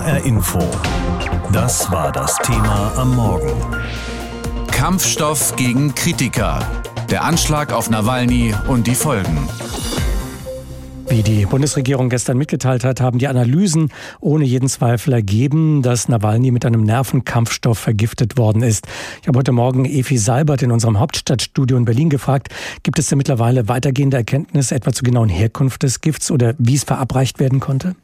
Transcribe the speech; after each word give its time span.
HR 0.00 0.24
Info. 0.24 0.58
Das 1.52 1.90
war 1.92 2.10
das 2.10 2.38
Thema 2.38 2.90
am 2.96 3.14
Morgen. 3.16 3.52
Kampfstoff 4.70 5.54
gegen 5.56 5.94
Kritiker. 5.94 6.60
Der 7.10 7.22
Anschlag 7.24 7.70
auf 7.70 7.90
Nawalny 7.90 8.54
und 8.66 8.86
die 8.86 8.94
Folgen. 8.94 9.36
Wie 11.08 11.22
die 11.22 11.44
Bundesregierung 11.44 12.08
gestern 12.08 12.38
mitgeteilt 12.38 12.82
hat, 12.82 13.02
haben 13.02 13.18
die 13.18 13.28
Analysen 13.28 13.92
ohne 14.20 14.46
jeden 14.46 14.70
Zweifel 14.70 15.12
ergeben, 15.12 15.82
dass 15.82 16.08
Nawalny 16.08 16.50
mit 16.50 16.64
einem 16.64 16.82
Nervenkampfstoff 16.82 17.78
vergiftet 17.78 18.38
worden 18.38 18.62
ist. 18.62 18.86
Ich 19.20 19.28
habe 19.28 19.38
heute 19.38 19.52
Morgen 19.52 19.84
Efi 19.84 20.16
Seibert 20.16 20.62
in 20.62 20.72
unserem 20.72 20.98
Hauptstadtstudio 20.98 21.76
in 21.76 21.84
Berlin 21.84 22.08
gefragt, 22.08 22.48
gibt 22.84 22.98
es 22.98 23.08
denn 23.08 23.18
mittlerweile 23.18 23.68
weitergehende 23.68 24.16
Erkenntnisse 24.16 24.74
etwa 24.74 24.94
zur 24.94 25.04
genauen 25.04 25.28
Herkunft 25.28 25.82
des 25.82 26.00
Gifts 26.00 26.30
oder 26.30 26.54
wie 26.58 26.76
es 26.76 26.84
verabreicht 26.84 27.38
werden 27.38 27.60
konnte? 27.60 27.96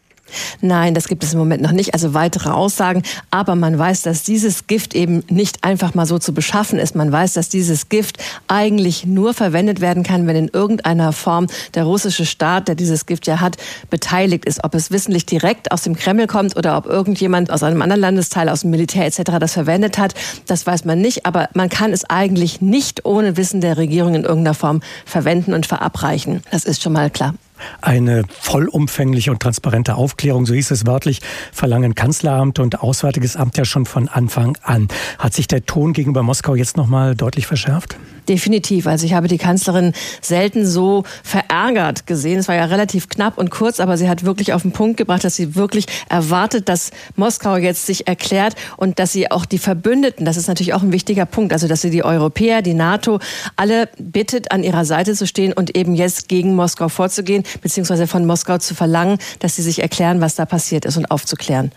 Nein, 0.60 0.94
das 0.94 1.08
gibt 1.08 1.22
es 1.22 1.32
im 1.32 1.38
Moment 1.38 1.62
noch 1.62 1.72
nicht, 1.72 1.94
also 1.94 2.14
weitere 2.14 2.50
Aussagen. 2.50 3.02
Aber 3.30 3.54
man 3.54 3.78
weiß, 3.78 4.02
dass 4.02 4.22
dieses 4.22 4.66
Gift 4.66 4.94
eben 4.94 5.22
nicht 5.28 5.64
einfach 5.64 5.94
mal 5.94 6.06
so 6.06 6.18
zu 6.18 6.32
beschaffen 6.32 6.78
ist. 6.78 6.94
Man 6.94 7.12
weiß, 7.12 7.34
dass 7.34 7.48
dieses 7.48 7.88
Gift 7.88 8.18
eigentlich 8.48 9.06
nur 9.06 9.34
verwendet 9.34 9.80
werden 9.80 10.02
kann, 10.02 10.26
wenn 10.26 10.36
in 10.36 10.48
irgendeiner 10.48 11.12
Form 11.12 11.46
der 11.74 11.84
russische 11.84 12.26
Staat, 12.26 12.68
der 12.68 12.74
dieses 12.74 13.06
Gift 13.06 13.26
ja 13.26 13.40
hat, 13.40 13.56
beteiligt 13.90 14.44
ist. 14.44 14.64
Ob 14.64 14.74
es 14.74 14.90
wissentlich 14.90 15.26
direkt 15.26 15.72
aus 15.72 15.82
dem 15.82 15.96
Kreml 15.96 16.26
kommt 16.26 16.56
oder 16.56 16.76
ob 16.76 16.86
irgendjemand 16.86 17.50
aus 17.50 17.62
einem 17.62 17.82
anderen 17.82 18.00
Landesteil, 18.00 18.48
aus 18.48 18.60
dem 18.62 18.70
Militär 18.70 19.06
etc. 19.06 19.38
das 19.40 19.52
verwendet 19.52 19.98
hat, 19.98 20.14
das 20.46 20.66
weiß 20.66 20.84
man 20.84 21.00
nicht. 21.00 21.26
Aber 21.26 21.48
man 21.54 21.68
kann 21.68 21.92
es 21.92 22.04
eigentlich 22.04 22.60
nicht 22.60 23.04
ohne 23.04 23.36
Wissen 23.36 23.60
der 23.60 23.76
Regierung 23.76 24.14
in 24.14 24.24
irgendeiner 24.24 24.54
Form 24.54 24.80
verwenden 25.04 25.54
und 25.54 25.66
verabreichen. 25.66 26.42
Das 26.50 26.64
ist 26.64 26.82
schon 26.82 26.92
mal 26.92 27.10
klar. 27.10 27.34
Eine 27.80 28.24
vollumfängliche 28.28 29.30
und 29.30 29.40
transparente 29.40 29.94
Aufklärung, 29.94 30.46
so 30.46 30.54
hieß 30.54 30.70
es 30.70 30.86
wörtlich, 30.86 31.20
verlangen 31.52 31.94
Kanzleramt 31.94 32.58
und 32.58 32.80
Auswärtiges 32.80 33.36
Amt 33.36 33.56
ja 33.56 33.64
schon 33.64 33.86
von 33.86 34.08
Anfang 34.08 34.56
an. 34.62 34.88
Hat 35.18 35.34
sich 35.34 35.46
der 35.46 35.64
Ton 35.64 35.92
gegenüber 35.92 36.22
Moskau 36.22 36.54
jetzt 36.54 36.76
noch 36.76 36.86
mal 36.86 37.14
deutlich 37.14 37.46
verschärft? 37.46 37.96
Definitiv. 38.28 38.86
Also 38.86 39.06
ich 39.06 39.14
habe 39.14 39.28
die 39.28 39.38
Kanzlerin 39.38 39.92
selten 40.20 40.66
so 40.66 41.04
verärgert 41.22 42.06
gesehen. 42.06 42.40
Es 42.40 42.48
war 42.48 42.56
ja 42.56 42.64
relativ 42.64 43.08
knapp 43.08 43.38
und 43.38 43.50
kurz, 43.50 43.78
aber 43.78 43.96
sie 43.96 44.08
hat 44.08 44.24
wirklich 44.24 44.52
auf 44.52 44.62
den 44.62 44.72
Punkt 44.72 44.96
gebracht, 44.96 45.22
dass 45.22 45.36
sie 45.36 45.54
wirklich 45.54 45.86
erwartet, 46.08 46.68
dass 46.68 46.90
Moskau 47.14 47.56
jetzt 47.56 47.86
sich 47.86 48.08
erklärt 48.08 48.54
und 48.76 48.98
dass 48.98 49.12
sie 49.12 49.30
auch 49.30 49.44
die 49.44 49.58
Verbündeten, 49.58 50.24
das 50.24 50.36
ist 50.36 50.48
natürlich 50.48 50.74
auch 50.74 50.82
ein 50.82 50.92
wichtiger 50.92 51.26
Punkt, 51.26 51.52
also 51.52 51.68
dass 51.68 51.82
sie 51.82 51.90
die 51.90 52.04
Europäer, 52.04 52.62
die 52.62 52.74
NATO, 52.74 53.20
alle 53.54 53.88
bittet, 53.98 54.50
an 54.50 54.64
ihrer 54.64 54.84
Seite 54.84 55.14
zu 55.14 55.26
stehen 55.26 55.52
und 55.52 55.76
eben 55.76 55.94
jetzt 55.94 56.28
gegen 56.28 56.54
Moskau 56.54 56.88
vorzugehen 56.88 57.44
beziehungsweise 57.62 58.06
von 58.06 58.26
Moskau 58.26 58.58
zu 58.58 58.74
verlangen, 58.74 59.18
dass 59.38 59.56
sie 59.56 59.62
sich 59.62 59.82
erklären, 59.82 60.20
was 60.20 60.34
da 60.34 60.46
passiert 60.46 60.84
ist 60.84 60.96
und 60.96 61.10
aufzuklären. 61.10 61.70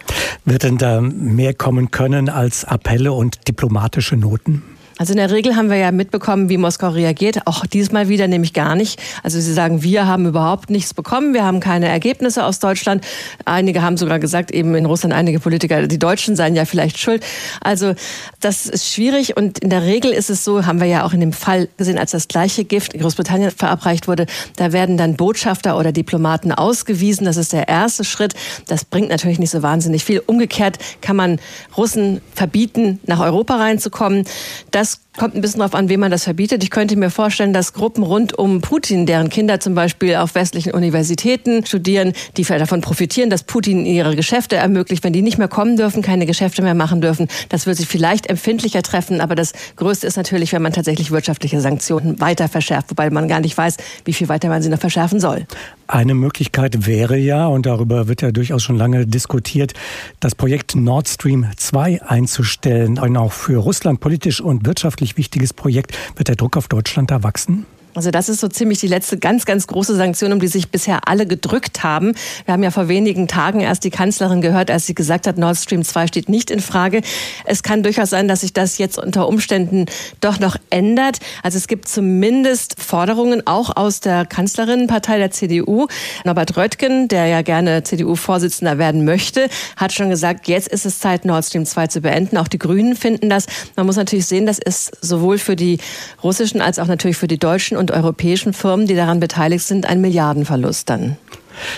Wird 0.46 0.64
denn 0.64 0.78
da 0.78 1.02
mehr 1.02 1.54
kommen 1.54 1.92
können 1.92 2.30
als 2.30 2.66
Appelle 2.66 3.14
und 3.14 3.48
diplomatische 3.48 4.16
Noten? 4.16 4.64
Also 5.00 5.14
in 5.14 5.18
der 5.18 5.32
Regel 5.32 5.56
haben 5.56 5.70
wir 5.70 5.78
ja 5.78 5.94
mitbekommen, 5.94 6.50
wie 6.50 6.58
Moskau 6.58 6.90
reagiert. 6.90 7.48
Auch 7.48 7.66
diesmal 7.66 8.10
wieder 8.10 8.28
nämlich 8.28 8.52
gar 8.52 8.76
nicht. 8.76 9.00
Also 9.24 9.40
sie 9.40 9.54
sagen, 9.54 9.82
wir 9.82 10.08
haben 10.08 10.26
überhaupt 10.26 10.70
nichts 10.70 10.94
bekommen. 10.94 11.34
Wir 11.34 11.46
haben 11.46 11.62
keine 11.62 11.88
Ergebnisse 11.88 12.44
aus 12.44 12.60
Deutschland. 12.60 13.06
Einige 13.46 13.82
haben 13.82 13.96
sogar 13.96 14.20
gesagt, 14.20 14.52
eben 14.52 14.76
in 14.76 14.86
Russland 14.86 15.16
einige 15.16 15.40
Politiker, 15.40 15.88
die 15.88 16.00
Deutschen 16.00 16.36
seien 16.36 16.54
ja 16.54 16.66
vielleicht 16.66 17.00
schuld. 17.00 17.24
Also 17.62 17.94
das 18.42 18.66
ist 18.66 18.94
schwierig. 18.94 19.38
Und 19.38 19.60
in 19.60 19.70
der 19.70 19.84
Regel 19.84 20.12
ist 20.12 20.30
es 20.30 20.44
so, 20.44 20.66
haben 20.66 20.82
wir 20.82 20.88
ja 20.88 21.06
auch 21.06 21.14
in 21.14 21.22
dem 21.22 21.32
Fall 21.32 21.70
gesehen, 21.78 21.98
als 21.98 22.12
das 22.12 22.28
gleiche 22.28 22.66
Gift 22.66 22.94
in 22.94 23.00
Großbritannien 23.00 23.52
verabreicht 23.52 24.10
wurde, 24.10 24.26
da 24.58 24.74
werden 24.74 24.98
dann 24.98 25.16
Botschafter 25.16 25.78
oder 25.78 25.94
Diplomaten 25.94 26.52
ausgewiesen. 26.52 27.24
Das 27.24 27.38
ist 27.38 27.54
der 27.54 27.70
erste 27.70 28.04
Schritt. 28.04 28.34
Das 28.68 28.84
bringt 28.84 29.08
natürlich 29.08 29.40
nicht 29.40 29.52
so 29.52 29.64
wahnsinnig 29.64 30.04
viel. 30.04 30.22
Umgekehrt 30.26 30.78
kann 31.00 31.16
man 31.16 31.40
Russen 31.78 32.20
verbieten, 32.36 33.00
nach 33.06 33.22
Europa 33.22 33.56
reinzukommen. 33.56 34.26
Das 34.72 34.89
das 34.90 35.09
kommt 35.18 35.36
ein 35.36 35.42
bisschen 35.42 35.60
darauf 35.60 35.76
an, 35.76 35.90
wem 35.90 36.00
man 36.00 36.12
das 36.12 36.24
verbietet. 36.24 36.64
Ich 36.64 36.70
könnte 36.70 36.96
mir 36.96 37.10
vorstellen, 37.10 37.52
dass 37.52 37.74
Gruppen 37.74 38.04
rund 38.04 38.38
um 38.38 38.62
Putin, 38.62 39.06
deren 39.06 39.30
Kinder 39.30 39.60
zum 39.60 39.76
Beispiel 39.76 40.16
auf 40.16 40.36
westlichen 40.36 40.74
Universitäten 40.74 41.66
studieren, 41.66 42.14
die 42.38 42.44
davon 42.44 42.82
profitieren, 42.82 43.30
dass 43.30 43.44
Putin 43.44 43.86
ihre 43.86 44.16
Geschäfte 44.16 44.56
ermöglicht, 44.56 45.04
wenn 45.04 45.14
die 45.14 45.22
nicht 45.22 45.38
mehr 45.38 45.48
kommen 45.48 45.78
dürfen, 45.78 46.02
keine 46.02 46.26
Geschäfte 46.26 46.62
mehr 46.62 46.74
machen 46.74 47.02
dürfen. 47.02 47.28
Das 47.50 47.66
wird 47.66 47.78
sich 47.78 47.88
vielleicht 47.88 48.28
empfindlicher 48.28 48.82
treffen, 48.82 49.20
aber 49.20 49.36
das 49.36 49.54
Größte 49.76 50.08
ist 50.08 50.16
natürlich, 50.16 50.54
wenn 50.54 50.62
man 50.62 50.74
tatsächlich 50.74 51.12
wirtschaftliche 51.12 51.60
Sanktionen 51.60 52.20
weiter 52.20 52.48
verschärft, 52.48 52.90
wobei 52.90 53.10
man 53.10 53.28
gar 53.28 53.40
nicht 53.40 53.58
weiß, 53.58 53.78
wie 54.06 54.14
viel 54.14 54.30
weiter 54.30 54.50
man 54.50 54.62
sie 54.62 54.70
noch 54.70 54.80
verschärfen 54.80 55.20
soll. 55.20 55.46
Eine 55.88 56.14
Möglichkeit 56.14 56.86
wäre 56.86 57.18
ja, 57.18 57.48
und 57.48 57.66
darüber 57.66 58.08
wird 58.08 58.22
ja 58.22 58.32
durchaus 58.32 58.62
schon 58.62 58.78
lange 58.78 59.08
diskutiert, 59.08 59.74
das 60.20 60.36
Projekt 60.36 60.76
Nord 60.76 61.10
Stream 61.10 61.48
2 61.56 62.04
einzustellen. 62.04 63.00
Ein 63.00 63.18
auch 63.18 63.34
für 63.34 63.58
Russland 63.58 64.00
politisch 64.00 64.40
und 64.40 64.68
wirtschaftlich 64.68 64.99
wichtiges 65.02 65.54
Projekt. 65.54 65.98
Wird 66.16 66.28
der 66.28 66.36
Druck 66.36 66.58
auf 66.58 66.68
Deutschland 66.68 67.12
da 67.12 67.24
wachsen? 67.24 67.66
Also 67.96 68.12
das 68.12 68.30
ist 68.30 68.40
so 68.40 68.48
ziemlich 68.48 68.80
die 68.80 68.88
letzte 68.88 69.18
ganz, 69.18 69.46
ganz 69.46 69.66
große 69.66 69.96
Sanktion, 69.96 70.32
um 70.32 70.40
die 70.40 70.48
sich 70.48 70.70
bisher 70.70 71.08
alle 71.08 71.26
gedrückt 71.26 71.84
haben. 71.84 72.14
Wir 72.46 72.54
haben 72.54 72.62
ja 72.62 72.70
vor 72.70 72.88
wenigen 72.88 73.28
Tagen 73.28 73.62
erst 73.62 73.84
die 73.84 73.90
Kanzlerin 73.90 74.42
gehört, 74.42 74.70
als 74.70 74.86
sie 74.86 74.94
gesagt 74.94 75.26
hat, 75.26 75.38
Nord 75.38 75.58
Stream 75.58 75.84
2 75.84 76.08
steht 76.08 76.30
nicht 76.30 76.52
in 76.52 76.60
Frage. 76.60 77.02
Es 77.46 77.64
kann 77.64 77.82
durchaus 77.82 78.12
sein, 78.12 78.28
dass 78.28 78.42
sich 78.42 78.54
das 78.54 78.78
jetzt 78.78 79.00
unter 79.00 79.28
Umständen 79.28 79.88
doch 80.22 80.40
noch 80.40 80.58
ändert. 80.70 81.20
Also 81.42 81.58
es 81.58 81.68
gibt 81.68 81.88
zumindest 81.88 82.80
Forderungen 82.80 83.48
auch 83.48 83.76
aus 83.76 84.02
der 84.02 84.26
Kanzlerinnenpartei 84.26 85.18
der 85.18 85.32
CDU. 85.32 85.88
Norbert 86.26 86.58
Röttgen, 86.58 87.08
der 87.08 87.26
ja 87.26 87.42
gerne 87.42 87.84
CDU-Vorsitzender 87.84 88.78
werden 88.78 89.04
möchte, 89.04 89.50
hat 89.76 89.94
schon 89.94 90.12
gesagt, 90.12 90.48
jetzt 90.48 90.68
ist 90.68 90.86
es 90.86 91.00
Zeit, 91.00 91.26
Nord 91.26 91.44
Stream 91.44 91.66
2 91.66 91.88
zu 91.88 92.02
beenden. 92.02 92.38
Auch 92.38 92.48
die 92.48 92.60
Grünen 92.60 92.96
finden 92.96 93.30
das. 93.30 93.48
Man 93.76 93.88
muss 93.88 93.96
natürlich 93.96 94.28
sehen, 94.28 94.46
das 94.46 94.60
ist 94.60 94.92
sowohl 95.02 95.40
für 95.40 95.56
die 95.56 95.80
russischen 96.22 96.62
als 96.62 96.78
auch 96.78 96.88
natürlich 96.88 97.18
für 97.18 97.28
die 97.28 97.40
deutschen 97.40 97.79
und 97.80 97.92
europäischen 97.92 98.54
Firmen, 98.54 98.86
die 98.86 98.96
daran 98.96 99.20
beteiligt 99.20 99.66
sind, 99.66 99.88
ein 99.88 100.02
Milliardenverlust 100.02 100.90
dann. 100.90 101.18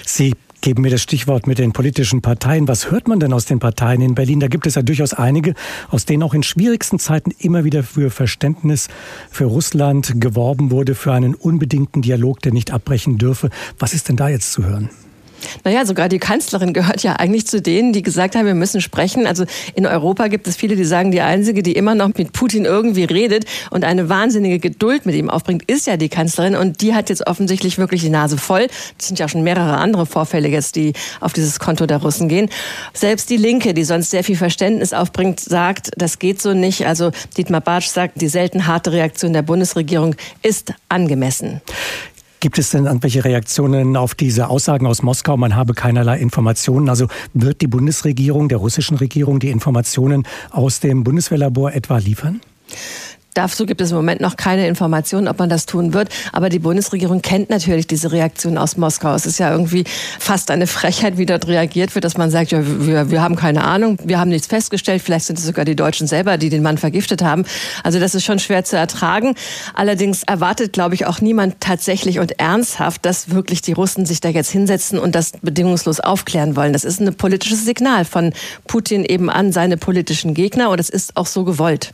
Sie 0.06 0.34
geben 0.62 0.84
mir 0.84 0.92
das 0.92 1.02
Stichwort 1.02 1.48
mit 1.48 1.58
den 1.58 1.74
politischen 1.74 2.22
Parteien. 2.22 2.68
Was 2.68 2.92
hört 2.92 3.08
man 3.08 3.20
denn 3.20 3.34
aus 3.34 3.46
den 3.46 3.60
Parteien 3.60 4.02
in 4.02 4.16
Berlin? 4.16 4.40
Da 4.40 4.48
gibt 4.48 4.68
es 4.68 4.76
ja 4.76 4.84
durchaus 4.84 5.14
einige, 5.14 5.56
aus 5.90 6.06
denen 6.06 6.24
auch 6.24 6.34
in 6.34 6.44
schwierigsten 6.44 7.00
Zeiten 7.00 7.32
immer 7.40 7.64
wieder 7.64 7.84
für 7.84 8.12
Verständnis 8.12 8.88
für 9.30 9.46
Russland 9.46 10.22
geworben 10.22 10.72
wurde, 10.72 10.96
für 10.96 11.14
einen 11.14 11.36
unbedingten 11.36 12.02
Dialog, 12.02 12.42
der 12.42 12.54
nicht 12.54 12.72
abbrechen 12.72 13.18
dürfe. 13.18 13.50
Was 13.80 13.94
ist 13.94 14.10
denn 14.10 14.18
da 14.18 14.30
jetzt 14.30 14.54
zu 14.54 14.64
hören? 14.64 14.90
Naja, 15.64 15.86
sogar 15.86 16.10
die 16.10 16.20
Kanzlerin 16.20 16.74
gehört 16.74 17.04
ja 17.04 17.14
eigentlich 17.14 17.48
zu 17.48 17.62
denen, 17.62 17.94
die 17.94 18.02
gesagt 18.02 18.36
haben, 18.36 18.46
wir 18.46 18.56
müssen 18.56 18.82
sprechen. 18.82 19.28
Also 19.28 19.46
in 19.76 19.86
Europa 19.86 20.28
gibt 20.28 20.48
es 20.48 20.56
viele, 20.56 20.76
die 20.76 20.84
sagen, 20.84 21.12
die 21.12 21.22
Einzige, 21.22 21.64
die 21.64 21.74
immer 21.74 21.96
noch 21.96 22.10
mit 22.16 22.34
Putin 22.34 22.66
irgendwie 22.66 23.04
redet 23.04 23.46
und 23.70 23.84
eine 23.84 24.10
wahnsinnige 24.10 24.60
Geduld 24.60 25.06
mit 25.06 25.16
ihm 25.16 25.30
aufbringt, 25.30 25.64
ist 25.70 25.88
ja 25.88 25.98
die 25.98 26.10
Kanzlerin. 26.10 26.56
Und 26.56 26.82
die 26.82 26.94
hat 26.94 27.10
jetzt 27.10 27.28
offensichtlich 27.28 27.78
wirklich 27.78 28.02
die 28.02 28.10
Nase 28.10 28.38
voll. 28.38 28.68
Es 29.00 29.08
sind 29.08 29.20
ja 29.20 29.28
schon 29.28 29.44
mehrere 29.44 29.78
andere 29.78 30.06
Vorfälle 30.06 30.48
jetzt, 30.48 30.76
die 30.76 30.94
auf 31.20 31.34
dieses 31.34 31.60
Konto 31.60 31.86
der 31.86 31.98
Russen 31.98 32.30
gehen. 32.30 32.50
Selbst 32.94 33.30
die 33.30 33.38
Linke, 33.38 33.74
die 33.74 33.84
sonst 33.84 34.12
sehr 34.12 34.24
viel 34.24 34.36
Verständnis 34.38 34.94
aufbringt, 34.94 35.40
sagt, 35.40 35.92
das 35.98 36.20
geht 36.20 36.42
so 36.42 36.54
nicht. 36.54 36.86
Also 36.86 37.12
Dietmar 37.38 37.62
Bartsch 37.62 37.88
sagt, 37.88 38.22
die 38.22 38.28
selten 38.28 38.68
harte 38.68 38.92
Reaktion 38.92 39.34
der 39.34 39.42
Bundesregierung 39.42 40.16
ist 40.42 40.74
angemessen. 40.90 41.62
Gibt 42.42 42.58
es 42.58 42.72
denn 42.72 42.88
irgendwelche 42.88 43.24
Reaktionen 43.24 43.96
auf 43.96 44.16
diese 44.16 44.48
Aussagen 44.48 44.88
aus 44.88 45.04
Moskau? 45.04 45.38
Man 45.38 45.56
habe 45.56 45.76
keinerlei 45.76 46.18
Informationen. 46.18 46.90
Also 46.90 47.06
wird 47.36 47.62
die 47.62 47.68
Bundesregierung, 47.68 48.50
der 48.50 48.58
russischen 48.58 48.98
Regierung, 48.98 49.40
die 49.40 49.52
Informationen 49.52 50.26
aus 50.50 50.80
dem 50.80 51.04
Bundeswehrlabor 51.04 51.74
etwa 51.74 52.00
liefern? 52.00 52.42
Dazu 53.34 53.66
gibt 53.66 53.80
es 53.80 53.92
im 53.92 53.98
Moment 53.98 54.20
noch 54.20 54.36
keine 54.36 54.68
Informationen, 54.68 55.30
ob 55.30 55.40
man 55.40 55.50
das 55.50 55.66
tun 55.66 55.94
wird. 55.94 56.10
Aber 56.34 56.50
die 56.50 56.60
Bundesregierung 56.60 57.22
kennt 57.22 57.50
natürlich 57.50 57.88
diese 57.88 58.12
Reaktion 58.12 58.58
aus 58.58 58.76
Moskau. 58.76 59.14
Es 59.14 59.26
ist 59.26 59.40
ja 59.40 59.52
irgendwie 59.52 59.86
fast 60.20 60.52
eine 60.52 60.68
Frechheit, 60.68 61.18
wie 61.18 61.26
dort 61.26 61.48
reagiert 61.48 61.96
wird, 61.96 62.04
dass 62.04 62.18
man 62.18 62.30
sagt, 62.30 62.52
ja, 62.52 62.60
wir, 62.62 63.10
wir 63.10 63.22
haben 63.22 63.38
keine 63.38 63.64
Ahnung, 63.64 63.98
wir 64.04 64.20
haben 64.20 64.30
nichts 64.30 64.48
festgestellt. 64.48 65.02
Vielleicht 65.02 65.26
sind 65.28 65.40
es 65.40 65.46
sogar 65.46 65.64
die 65.64 65.78
Deutschen 65.78 66.08
selber, 66.08 66.38
die 66.38 66.50
den 66.50 66.62
Mann 66.62 66.78
vergiftet 66.78 67.22
haben. 67.22 67.46
Also 67.84 68.00
das 68.00 68.16
ist 68.16 68.26
schon 68.26 68.40
schwer 68.40 68.66
zu 68.66 68.76
ertragen. 68.76 69.36
Allerdings 69.74 70.24
erwartet, 70.24 70.74
glaube 70.74 70.96
ich, 70.96 71.06
auch 71.06 71.22
niemand 71.22 71.62
tatsächlich 71.62 72.20
und 72.20 72.38
ernsthaft, 72.38 73.06
dass 73.06 73.30
wirklich 73.30 73.62
die 73.62 73.72
Russen 73.72 74.06
sich 74.06 74.20
da 74.20 74.28
jetzt 74.28 74.52
hinsetzen 74.52 75.00
und 75.00 75.16
das 75.16 75.32
bedingungslos 75.42 76.02
aufklären 76.02 76.58
wollen. 76.58 76.74
Das 76.74 76.84
ist 76.84 77.00
ein 77.00 77.16
politisches 77.16 77.64
Signal 77.64 78.04
von 78.04 78.34
Putin 78.68 79.06
eben 79.06 79.30
an 79.30 79.54
seine 79.54 79.78
politischen 79.78 80.34
Gegner 80.34 80.70
und 80.70 80.80
es 80.80 80.90
ist 80.90 81.16
auch 81.16 81.28
so 81.28 81.46
gewollt. 81.46 81.94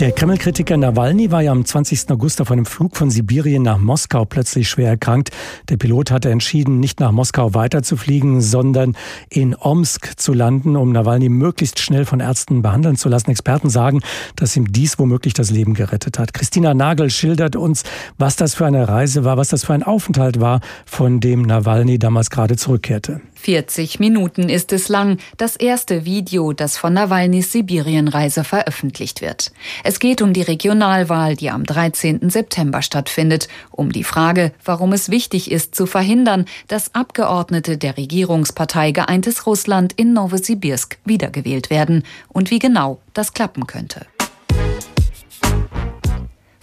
Der 0.00 0.12
Kreml-Kritiker 0.12 0.76
Nawalny 0.76 1.32
war 1.32 1.42
ja 1.42 1.50
am 1.50 1.64
20. 1.64 2.08
August 2.10 2.40
auf 2.40 2.52
einem 2.52 2.66
Flug 2.66 2.96
von 2.96 3.10
Sibirien 3.10 3.64
nach 3.64 3.78
Moskau 3.78 4.24
plötzlich 4.24 4.68
schwer 4.68 4.90
erkrankt. 4.90 5.30
Der 5.70 5.76
Pilot 5.76 6.12
hatte 6.12 6.30
entschieden, 6.30 6.78
nicht 6.78 7.00
nach 7.00 7.10
Moskau 7.10 7.52
weiterzufliegen, 7.52 8.40
sondern 8.40 8.96
in 9.28 9.56
Omsk 9.56 10.12
zu 10.16 10.32
landen, 10.32 10.76
um 10.76 10.92
Nawalny 10.92 11.28
möglichst 11.28 11.80
schnell 11.80 12.04
von 12.04 12.20
Ärzten 12.20 12.62
behandeln 12.62 12.96
zu 12.96 13.08
lassen. 13.08 13.32
Experten 13.32 13.70
sagen, 13.70 14.00
dass 14.36 14.56
ihm 14.56 14.70
dies 14.70 15.00
womöglich 15.00 15.34
das 15.34 15.50
Leben 15.50 15.74
gerettet 15.74 16.20
hat. 16.20 16.32
Christina 16.32 16.74
Nagel 16.74 17.10
schildert 17.10 17.56
uns, 17.56 17.82
was 18.18 18.36
das 18.36 18.54
für 18.54 18.66
eine 18.66 18.86
Reise 18.86 19.24
war, 19.24 19.36
was 19.36 19.48
das 19.48 19.64
für 19.64 19.74
ein 19.74 19.82
Aufenthalt 19.82 20.38
war, 20.38 20.60
von 20.86 21.18
dem 21.18 21.42
Nawalny 21.42 21.98
damals 21.98 22.30
gerade 22.30 22.54
zurückkehrte. 22.54 23.20
40 23.40 24.00
Minuten 24.00 24.48
ist 24.48 24.72
es 24.72 24.88
lang, 24.88 25.18
das 25.36 25.56
erste 25.56 26.04
Video, 26.04 26.52
das 26.52 26.76
von 26.76 26.92
Nawalnys 26.92 27.52
Sibirienreise 27.52 28.44
veröffentlicht 28.44 29.20
wird. 29.20 29.52
Es 29.84 30.00
geht 30.00 30.20
um 30.22 30.32
die 30.32 30.42
Regionalwahl, 30.42 31.36
die 31.36 31.50
am 31.50 31.64
13. 31.64 32.30
September 32.30 32.82
stattfindet, 32.82 33.48
um 33.70 33.92
die 33.92 34.04
Frage, 34.04 34.52
warum 34.64 34.92
es 34.92 35.10
wichtig 35.10 35.50
ist 35.50 35.74
zu 35.74 35.86
verhindern, 35.86 36.46
dass 36.66 36.94
Abgeordnete 36.94 37.78
der 37.78 37.96
Regierungspartei 37.96 38.90
Geeintes 38.90 39.46
Russland 39.46 39.92
in 39.94 40.12
Novosibirsk 40.12 40.98
wiedergewählt 41.04 41.70
werden 41.70 42.02
und 42.28 42.50
wie 42.50 42.58
genau 42.58 43.00
das 43.14 43.32
klappen 43.32 43.66
könnte. 43.66 44.06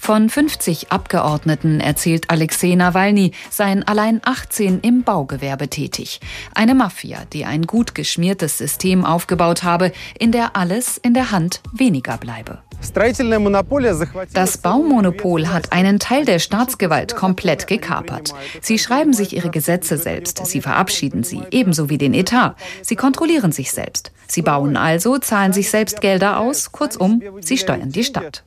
Von 0.05 0.29
50 0.29 0.91
Abgeordneten 0.91 1.79
erzählt 1.79 2.29
Alexei 2.29 2.75
Nawalny, 2.75 3.31
seien 3.49 3.81
allein 3.81 4.21
18 4.23 4.81
im 4.81 5.01
Baugewerbe 5.01 5.67
tätig. 5.67 6.19
Eine 6.53 6.75
Mafia, 6.75 7.25
die 7.33 7.43
ein 7.43 7.63
gut 7.63 7.95
geschmiertes 7.95 8.59
System 8.59 9.03
aufgebaut 9.03 9.63
habe, 9.63 9.91
in 10.19 10.31
der 10.31 10.55
alles 10.55 10.99
in 10.99 11.15
der 11.15 11.31
Hand 11.31 11.61
weniger 11.73 12.19
bleibe. 12.19 12.59
Das 14.33 14.57
Baumonopol 14.59 15.47
hat 15.47 15.71
einen 15.71 15.97
Teil 15.97 16.25
der 16.25 16.37
Staatsgewalt 16.37 17.15
komplett 17.15 17.65
gekapert. 17.65 18.35
Sie 18.61 18.77
schreiben 18.77 19.13
sich 19.13 19.35
ihre 19.35 19.49
Gesetze 19.49 19.97
selbst, 19.97 20.45
sie 20.45 20.61
verabschieden 20.61 21.23
sie, 21.23 21.41
ebenso 21.49 21.89
wie 21.89 21.97
den 21.97 22.13
Etat. 22.13 22.55
Sie 22.83 22.95
kontrollieren 22.95 23.51
sich 23.51 23.71
selbst. 23.71 24.11
Sie 24.27 24.43
bauen 24.43 24.77
also, 24.77 25.17
zahlen 25.17 25.53
sich 25.53 25.71
selbst 25.71 26.01
Gelder 26.01 26.39
aus, 26.39 26.71
kurzum, 26.71 27.23
sie 27.41 27.57
steuern 27.57 27.91
die 27.91 28.03
Stadt. 28.03 28.43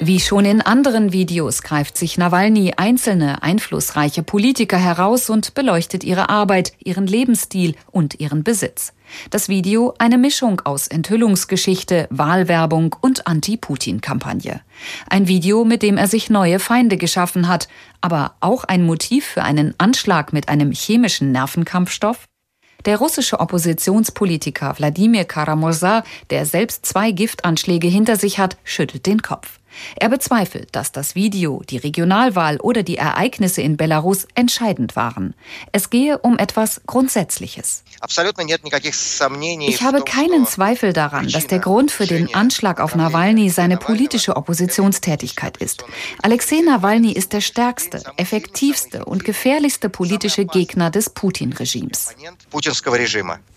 Wie 0.00 0.20
schon 0.20 0.44
in 0.44 0.60
anderen 0.60 1.12
Videos 1.12 1.62
greift 1.62 1.96
sich 1.96 2.18
Nawalny 2.18 2.74
einzelne 2.76 3.42
einflussreiche 3.42 4.22
Politiker 4.22 4.76
heraus 4.76 5.30
und 5.30 5.54
beleuchtet 5.54 6.04
ihre 6.04 6.28
Arbeit, 6.28 6.72
ihren 6.84 7.06
Lebensstil 7.06 7.74
und 7.90 8.20
ihren 8.20 8.42
Besitz. 8.44 8.92
Das 9.30 9.48
Video 9.48 9.94
eine 9.98 10.18
Mischung 10.18 10.60
aus 10.64 10.88
Enthüllungsgeschichte, 10.88 12.08
Wahlwerbung 12.10 12.96
und 13.00 13.26
Anti-Putin-Kampagne. 13.26 14.60
Ein 15.08 15.28
Video, 15.28 15.64
mit 15.64 15.82
dem 15.82 15.96
er 15.96 16.08
sich 16.08 16.28
neue 16.28 16.58
Feinde 16.58 16.96
geschaffen 16.96 17.48
hat, 17.48 17.68
aber 18.00 18.34
auch 18.40 18.64
ein 18.64 18.84
Motiv 18.84 19.24
für 19.24 19.44
einen 19.44 19.74
Anschlag 19.78 20.32
mit 20.32 20.48
einem 20.48 20.72
chemischen 20.72 21.32
Nervenkampfstoff? 21.32 22.26
Der 22.84 22.98
russische 22.98 23.40
Oppositionspolitiker 23.40 24.74
Wladimir 24.76 25.24
Karamursa, 25.24 26.04
der 26.28 26.44
selbst 26.44 26.84
zwei 26.84 27.12
Giftanschläge 27.12 27.88
hinter 27.88 28.16
sich 28.16 28.38
hat, 28.38 28.58
schüttelt 28.64 29.06
den 29.06 29.22
Kopf. 29.22 29.60
Er 29.96 30.08
bezweifelt, 30.08 30.68
dass 30.72 30.92
das 30.92 31.14
Video, 31.14 31.62
die 31.68 31.78
Regionalwahl 31.78 32.58
oder 32.58 32.82
die 32.82 32.96
Ereignisse 32.96 33.62
in 33.62 33.76
Belarus 33.76 34.26
entscheidend 34.34 34.96
waren. 34.96 35.34
Es 35.72 35.90
gehe 35.90 36.18
um 36.18 36.38
etwas 36.38 36.80
Grundsätzliches. 36.86 37.84
Ich 39.66 39.82
habe 39.82 40.02
keinen 40.02 40.46
Zweifel 40.46 40.92
daran, 40.92 41.28
dass 41.28 41.46
der 41.46 41.58
Grund 41.58 41.90
für 41.90 42.06
den 42.06 42.34
Anschlag 42.34 42.80
auf 42.80 42.94
Nawalny 42.94 43.50
seine 43.50 43.76
politische 43.76 44.36
Oppositionstätigkeit 44.36 45.56
ist. 45.58 45.84
Alexei 46.22 46.60
Nawalny 46.64 47.12
ist 47.12 47.32
der 47.32 47.40
stärkste, 47.40 48.02
effektivste 48.16 49.04
und 49.04 49.24
gefährlichste 49.24 49.88
politische 49.88 50.44
Gegner 50.44 50.90
des 50.90 51.10
Putin-Regimes. 51.10 52.14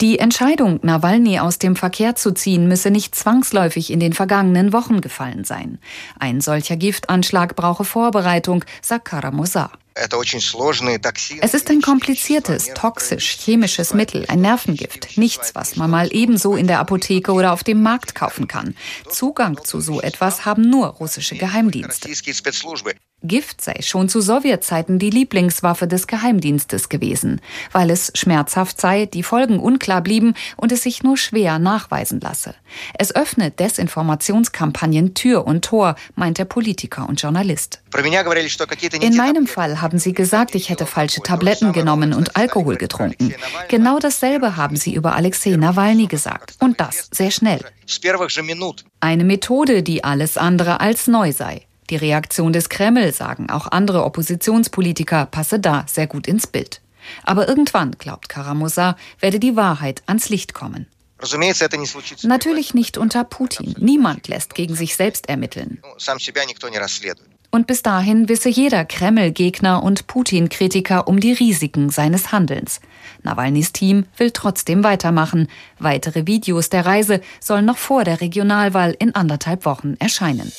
Die 0.02 0.20
Entscheidung, 0.20 0.80
Nawalny 0.84 1.40
aus 1.40 1.60
dem 1.60 1.76
Verkehr 1.76 2.16
zu 2.16 2.32
ziehen, 2.32 2.68
müsse 2.68 2.92
nicht 2.92 3.16
zwangsläufig 3.16 3.92
in 3.92 4.00
den 4.00 4.14
vergangenen 4.14 4.74
Wochen 4.74 5.02
gefallen 5.02 5.44
sein. 5.44 5.80
Ein 6.20 6.42
solcher 6.42 6.78
Giftanschlag 6.78 7.56
brauche 7.56 7.86
Vorbereitung, 7.86 8.64
sagt 8.82 9.06
Karamosa. 9.06 9.72
Es 11.42 11.54
ist 11.54 11.70
ein 11.72 11.82
kompliziertes, 11.82 12.68
toxisch-chemisches 12.76 13.96
Mittel, 13.96 14.26
ein 14.28 14.42
Nervengift. 14.42 15.18
Nichts, 15.18 15.56
was 15.56 15.76
man 15.76 15.90
mal 15.90 16.10
ebenso 16.12 16.56
in 16.56 16.68
der 16.68 16.80
Apotheke 16.80 17.32
oder 17.32 17.52
auf 17.52 17.64
dem 17.64 17.82
Markt 17.82 18.14
kaufen 18.14 18.48
kann. 18.48 18.76
Zugang 19.10 19.64
zu 19.64 19.82
so 19.82 20.00
etwas 20.00 20.46
haben 20.46 20.70
nur 20.70 20.88
russische 20.88 21.36
Geheimdienste. 21.36 22.10
Gift 23.28 23.62
sei 23.62 23.82
schon 23.82 24.10
zu 24.10 24.22
Sowjetzeiten 24.22 25.00
die 25.00 25.10
Lieblingswaffe 25.10 25.88
des 25.88 26.08
Geheimdienstes 26.08 26.90
gewesen, 26.90 27.42
weil 27.72 27.90
es 27.90 28.12
schmerzhaft 28.16 28.80
sei, 28.80 29.06
die 29.06 29.24
Folgen 29.24 29.60
unklar 29.60 30.02
blieben 30.02 30.34
und 30.56 30.72
es 30.72 30.84
sich 30.84 31.04
nur 31.04 31.18
schwer 31.18 31.60
nachweisen 31.60 32.20
lasse. 32.20 32.56
Es 32.98 33.16
öffne 33.16 33.52
Desinformationskampagnen 33.52 35.14
Tür 35.14 35.46
und 35.46 35.66
Tor, 35.66 35.96
meint 36.16 36.38
der 36.38 36.46
Politiker 36.46 37.08
und 37.08 37.22
Journalist. 37.22 37.82
In 39.02 39.16
meinem 39.16 39.48
Fall 39.48 39.82
haben 39.82 40.00
sie 40.00 40.14
gesagt, 40.14 40.56
ich 40.56 40.70
hätte 40.70 40.86
falsche 40.86 41.22
Tabletten 41.22 41.74
genommen 41.74 42.14
und 42.14 42.36
Alkohol 42.36 42.76
getrunken. 42.78 43.34
Genau 43.70 44.00
dasselbe 44.00 44.58
haben 44.58 44.76
sie 44.76 44.94
über 44.94 45.16
Alexei 45.16 45.52
Nawalny 45.52 46.08
gesagt. 46.08 46.56
Und 46.60 46.80
das 46.80 47.10
sehr 47.12 47.32
schnell. 47.32 47.60
Eine 49.00 49.24
Methode, 49.24 49.84
die 49.84 50.04
alles 50.04 50.38
andere 50.38 50.80
als 50.80 51.08
neu 51.08 51.32
sei. 51.32 51.67
Die 51.90 51.96
Reaktion 51.96 52.54
des 52.54 52.70
Kreml, 52.70 53.14
sagen 53.14 53.50
auch 53.50 53.68
andere 53.68 54.04
Oppositionspolitiker, 54.04 55.26
passe 55.26 55.60
da 55.60 55.86
sehr 55.88 56.08
gut 56.08 56.28
ins 56.28 56.48
Bild. 56.48 56.82
Aber 57.24 57.48
irgendwann, 57.48 57.92
glaubt 57.92 58.28
Karamosa, 58.28 58.98
werde 59.20 59.40
die 59.40 59.56
Wahrheit 59.56 60.04
ans 60.08 60.30
Licht 60.30 60.54
kommen. 60.54 60.88
Natürlich 62.24 62.74
nicht 62.74 62.98
unter 62.98 63.24
Putin. 63.24 63.76
Niemand 63.80 64.28
lässt 64.28 64.54
gegen 64.54 64.76
sich 64.76 64.96
selbst 64.96 65.30
ermitteln. 65.30 65.82
Und 67.50 67.66
bis 67.66 67.82
dahin 67.82 68.30
wisse 68.30 68.50
jeder 68.50 68.86
Kreml-Gegner 68.86 69.82
und 69.82 70.06
Putin-Kritiker 70.08 71.08
um 71.08 71.20
die 71.20 71.32
Risiken 71.32 71.90
seines 71.90 72.32
Handelns. 72.32 72.82
Nawalnys 73.24 73.72
Team 73.72 74.06
will 74.18 74.32
trotzdem 74.32 74.84
weitermachen. 74.84 75.48
Weitere 75.80 76.28
Videos 76.28 76.70
der 76.70 76.86
Reise 76.86 77.22
sollen 77.40 77.66
noch 77.66 77.78
vor 77.78 78.04
der 78.04 78.22
Regionalwahl 78.22 78.96
in 79.00 79.16
anderthalb 79.16 79.66
Wochen 79.66 79.96
erscheinen. 80.00 80.52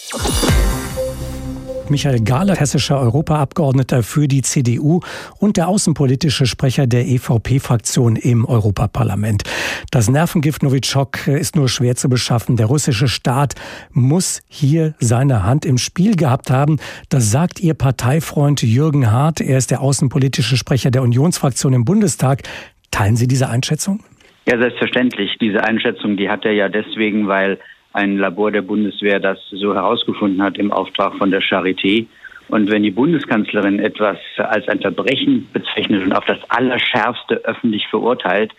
Michael 1.91 2.23
Gahler, 2.25 2.55
hessischer 2.57 3.01
Europaabgeordneter 3.01 4.03
für 4.03 4.29
die 4.29 4.43
CDU 4.43 5.01
und 5.39 5.57
der 5.57 5.69
außenpolitische 5.69 6.47
Sprecher 6.47 6.87
der 6.87 7.07
EVP-Fraktion 7.07 8.17
im 8.17 8.45
Europaparlament. 8.45 9.43
Das 9.91 10.09
Nervengift 10.09 10.63
Novichok 10.63 11.27
ist 11.27 11.57
nur 11.57 11.69
schwer 11.69 11.97
zu 11.97 12.09
beschaffen. 12.09 12.57
Der 12.57 12.67
russische 12.67 13.09
Staat 13.09 13.55
muss 13.93 14.43
hier 14.49 14.95
seine 14.99 15.45
Hand 15.45 15.65
im 15.65 15.79
Spiel 15.79 16.17
gehabt 16.17 16.51
haben. 16.51 16.79
Das 17.09 17.31
sagt 17.31 17.61
Ihr 17.61 17.75
Parteifreund 17.75 18.63
Jürgen 18.63 19.11
Hart. 19.11 19.41
Er 19.41 19.59
ist 19.59 19.71
der 19.71 19.81
außenpolitische 19.81 20.57
Sprecher 20.57 20.91
der 20.91 21.03
Unionsfraktion 21.03 21.73
im 21.73 21.85
Bundestag. 21.85 22.43
Teilen 22.91 23.17
Sie 23.17 23.29
diese 23.29 23.49
Einschätzung? 23.49 24.01
Ja, 24.47 24.59
selbstverständlich. 24.59 25.37
Diese 25.41 25.63
Einschätzung, 25.63 26.17
die 26.17 26.31
hat 26.31 26.45
er 26.45 26.53
ja 26.53 26.69
deswegen, 26.69 27.29
weil 27.29 27.59
ein 27.99 28.17
Labor 28.17 28.53
der 28.53 28.63
Bundeswehr 28.63 29.19
das 29.19 29.39
so 29.51 29.75
herausgefunden 29.75 30.41
hat 30.41 30.57
im 30.57 30.73
Auftrag 30.73 31.17
von 31.17 31.31
der 31.31 31.43
Charité. 31.43 32.07
Und 32.49 32.71
wenn 32.71 32.85
die 32.85 32.93
Bundeskanzlerin 32.93 33.81
etwas 33.81 34.19
als 34.37 34.69
ein 34.69 34.81
Verbrechen 34.81 35.49
bezeichnet 35.53 36.05
und 36.05 36.13
auf 36.13 36.25
das 36.25 36.39
Allerschärfste 36.49 37.35
öffentlich 37.45 37.87
verurteilt, 37.89 38.53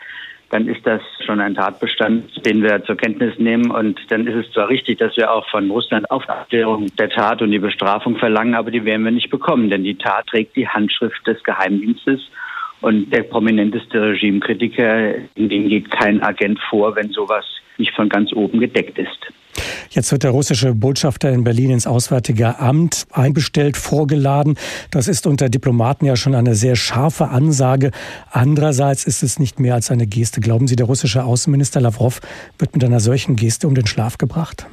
dann 0.52 0.68
ist 0.68 0.86
das 0.86 1.02
schon 1.26 1.40
ein 1.40 1.56
Tatbestand, 1.56 2.46
den 2.46 2.62
wir 2.64 2.84
zur 2.84 2.98
Kenntnis 2.98 3.38
nehmen. 3.38 3.72
Und 3.72 4.00
dann 4.10 4.28
ist 4.28 4.48
es 4.48 4.52
zwar 4.52 4.68
richtig, 4.68 4.98
dass 4.98 5.16
wir 5.16 5.32
auch 5.32 5.48
von 5.50 5.70
Russland 5.72 6.10
Aufklärung 6.12 6.88
der 6.98 7.10
Tat 7.10 7.42
und 7.42 7.52
die 7.52 7.60
Bestrafung 7.60 8.18
verlangen, 8.18 8.56
aber 8.56 8.72
die 8.72 8.84
werden 8.84 9.06
wir 9.06 9.12
nicht 9.12 9.30
bekommen, 9.30 9.70
denn 9.70 9.84
die 9.84 9.96
Tat 9.96 10.28
trägt 10.28 10.56
die 10.56 10.68
Handschrift 10.68 11.26
des 11.26 11.42
Geheimdienstes. 11.44 12.20
Und 12.82 13.12
der 13.12 13.24
prominenteste 13.24 14.02
Regimekritiker, 14.02 15.16
in 15.36 15.50
dem 15.50 15.70
geht 15.70 15.92
kein 15.92 16.22
Agent 16.24 16.60
vor, 16.70 16.96
wenn 16.96 17.10
sowas 17.10 17.46
nicht 17.80 17.94
von 17.96 18.10
ganz 18.10 18.34
oben 18.34 18.60
gedeckt 18.60 18.98
ist. 18.98 19.10
Jetzt 19.90 20.12
wird 20.12 20.24
der 20.24 20.32
russische 20.32 20.76
Botschafter 20.76 21.32
in 21.32 21.44
Berlin 21.44 21.72
ins 21.72 21.88
Auswärtige 21.88 22.60
Amt 22.60 23.08
einbestellt, 23.12 23.76
vorgeladen. 23.76 24.56
Das 24.92 25.08
ist 25.08 25.26
unter 25.26 25.50
Diplomaten 25.50 26.06
ja 26.06 26.16
schon 26.16 26.36
eine 26.36 26.56
sehr 26.56 26.76
scharfe 26.76 27.30
Ansage. 27.30 27.92
Andererseits 28.30 29.06
ist 29.06 29.24
es 29.24 29.40
nicht 29.40 29.60
mehr 29.60 29.74
als 29.74 29.90
eine 29.92 30.06
Geste. 30.06 30.42
Glauben 30.42 30.68
Sie, 30.68 30.76
der 30.76 30.86
russische 30.86 31.24
Außenminister 31.24 31.82
Lavrov 31.82 32.22
wird 32.58 32.76
mit 32.76 32.84
einer 32.84 33.00
solchen 33.00 33.36
Geste 33.36 33.68
um 33.68 33.76
den 33.76 33.88
Schlaf 33.88 34.18
gebracht? 34.18 34.68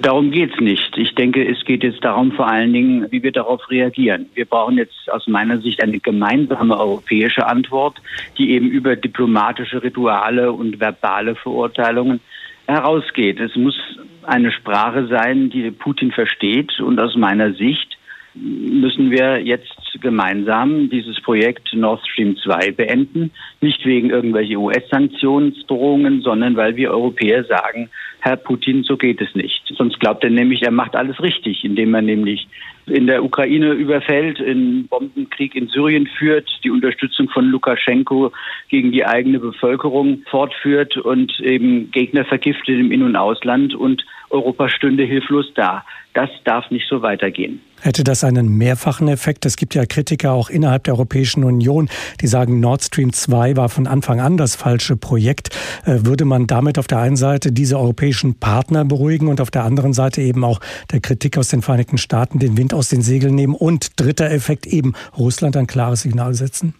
Darum 0.00 0.30
geht 0.30 0.54
es 0.54 0.60
nicht. 0.60 0.96
Ich 0.96 1.16
denke, 1.16 1.44
es 1.44 1.64
geht 1.64 1.82
jetzt 1.82 2.04
darum 2.04 2.30
vor 2.30 2.46
allen 2.46 2.72
Dingen, 2.72 3.10
wie 3.10 3.22
wir 3.22 3.32
darauf 3.32 3.68
reagieren. 3.68 4.26
Wir 4.34 4.44
brauchen 4.44 4.78
jetzt 4.78 5.10
aus 5.10 5.26
meiner 5.26 5.58
Sicht 5.58 5.82
eine 5.82 5.98
gemeinsame 5.98 6.78
europäische 6.78 7.46
Antwort, 7.46 8.00
die 8.38 8.52
eben 8.52 8.70
über 8.70 8.94
diplomatische 8.94 9.82
Rituale 9.82 10.52
und 10.52 10.78
verbale 10.78 11.34
Verurteilungen 11.34 12.20
herausgeht. 12.66 13.40
Es 13.40 13.56
muss 13.56 13.76
eine 14.22 14.52
Sprache 14.52 15.08
sein, 15.08 15.50
die 15.50 15.70
Putin 15.72 16.12
versteht. 16.12 16.78
Und 16.78 17.00
aus 17.00 17.16
meiner 17.16 17.54
Sicht 17.54 17.98
müssen 18.34 19.10
wir 19.10 19.40
jetzt 19.42 19.74
gemeinsam 20.00 20.90
dieses 20.90 21.20
Projekt 21.20 21.74
Nord 21.74 22.06
Stream 22.06 22.36
2 22.36 22.70
beenden. 22.70 23.32
Nicht 23.60 23.84
wegen 23.84 24.10
irgendwelcher 24.10 24.58
US-Sanktionsdrohungen, 24.58 26.22
sondern 26.22 26.54
weil 26.56 26.76
wir 26.76 26.92
Europäer 26.92 27.42
sagen, 27.44 27.90
Herr 28.20 28.36
Putin, 28.36 28.82
so 28.82 28.96
geht 28.96 29.20
es 29.20 29.34
nicht. 29.34 29.62
Sonst 29.76 30.00
glaubt 30.00 30.24
er 30.24 30.30
nämlich, 30.30 30.62
er 30.62 30.70
macht 30.70 30.96
alles 30.96 31.22
richtig, 31.22 31.64
indem 31.64 31.94
er 31.94 32.02
nämlich 32.02 32.48
in 32.86 33.06
der 33.06 33.22
Ukraine 33.22 33.72
überfällt, 33.72 34.40
einen 34.40 34.88
Bombenkrieg 34.88 35.54
in 35.54 35.68
Syrien 35.68 36.06
führt, 36.06 36.48
die 36.64 36.70
Unterstützung 36.70 37.28
von 37.28 37.46
Lukaschenko 37.46 38.32
gegen 38.68 38.92
die 38.92 39.04
eigene 39.04 39.38
Bevölkerung 39.38 40.22
fortführt 40.30 40.96
und 40.96 41.38
eben 41.40 41.90
Gegner 41.90 42.24
vergiftet 42.24 42.78
im 42.78 42.90
In- 42.90 43.02
und 43.02 43.16
Ausland 43.16 43.74
und 43.74 44.04
Europa 44.30 44.68
stünde 44.68 45.04
hilflos 45.04 45.46
da. 45.54 45.84
Das 46.14 46.30
darf 46.44 46.70
nicht 46.70 46.88
so 46.88 47.02
weitergehen. 47.02 47.60
Hätte 47.80 48.02
das 48.02 48.24
einen 48.24 48.48
mehrfachen 48.58 49.06
Effekt? 49.06 49.46
Es 49.46 49.56
gibt 49.56 49.74
ja 49.74 49.86
Kritiker 49.86 50.32
auch 50.32 50.50
innerhalb 50.50 50.84
der 50.84 50.94
Europäischen 50.94 51.44
Union, 51.44 51.88
die 52.20 52.26
sagen, 52.26 52.58
Nord 52.58 52.82
Stream 52.82 53.12
2 53.12 53.56
war 53.56 53.68
von 53.68 53.86
Anfang 53.86 54.20
an 54.20 54.36
das 54.36 54.56
falsche 54.56 54.96
Projekt. 54.96 55.50
Äh, 55.84 56.06
würde 56.06 56.24
man 56.24 56.46
damit 56.48 56.78
auf 56.78 56.88
der 56.88 56.98
einen 56.98 57.16
Seite 57.16 57.52
diese 57.52 57.78
europäischen 57.78 58.40
Partner 58.40 58.84
beruhigen 58.84 59.28
und 59.28 59.40
auf 59.40 59.50
der 59.50 59.64
anderen 59.64 59.92
Seite 59.92 60.20
eben 60.22 60.42
auch 60.42 60.60
der 60.90 61.00
Kritik 61.00 61.38
aus 61.38 61.48
den 61.48 61.62
Vereinigten 61.62 61.98
Staaten 61.98 62.40
den 62.40 62.56
Wind 62.56 62.74
aus 62.74 62.88
den 62.88 63.02
Segeln 63.02 63.34
nehmen 63.34 63.54
und 63.54 64.00
dritter 64.00 64.30
Effekt 64.30 64.66
eben 64.66 64.94
Russland 65.16 65.56
ein 65.56 65.68
klares 65.68 66.02
Signal 66.02 66.34
setzen? 66.34 66.74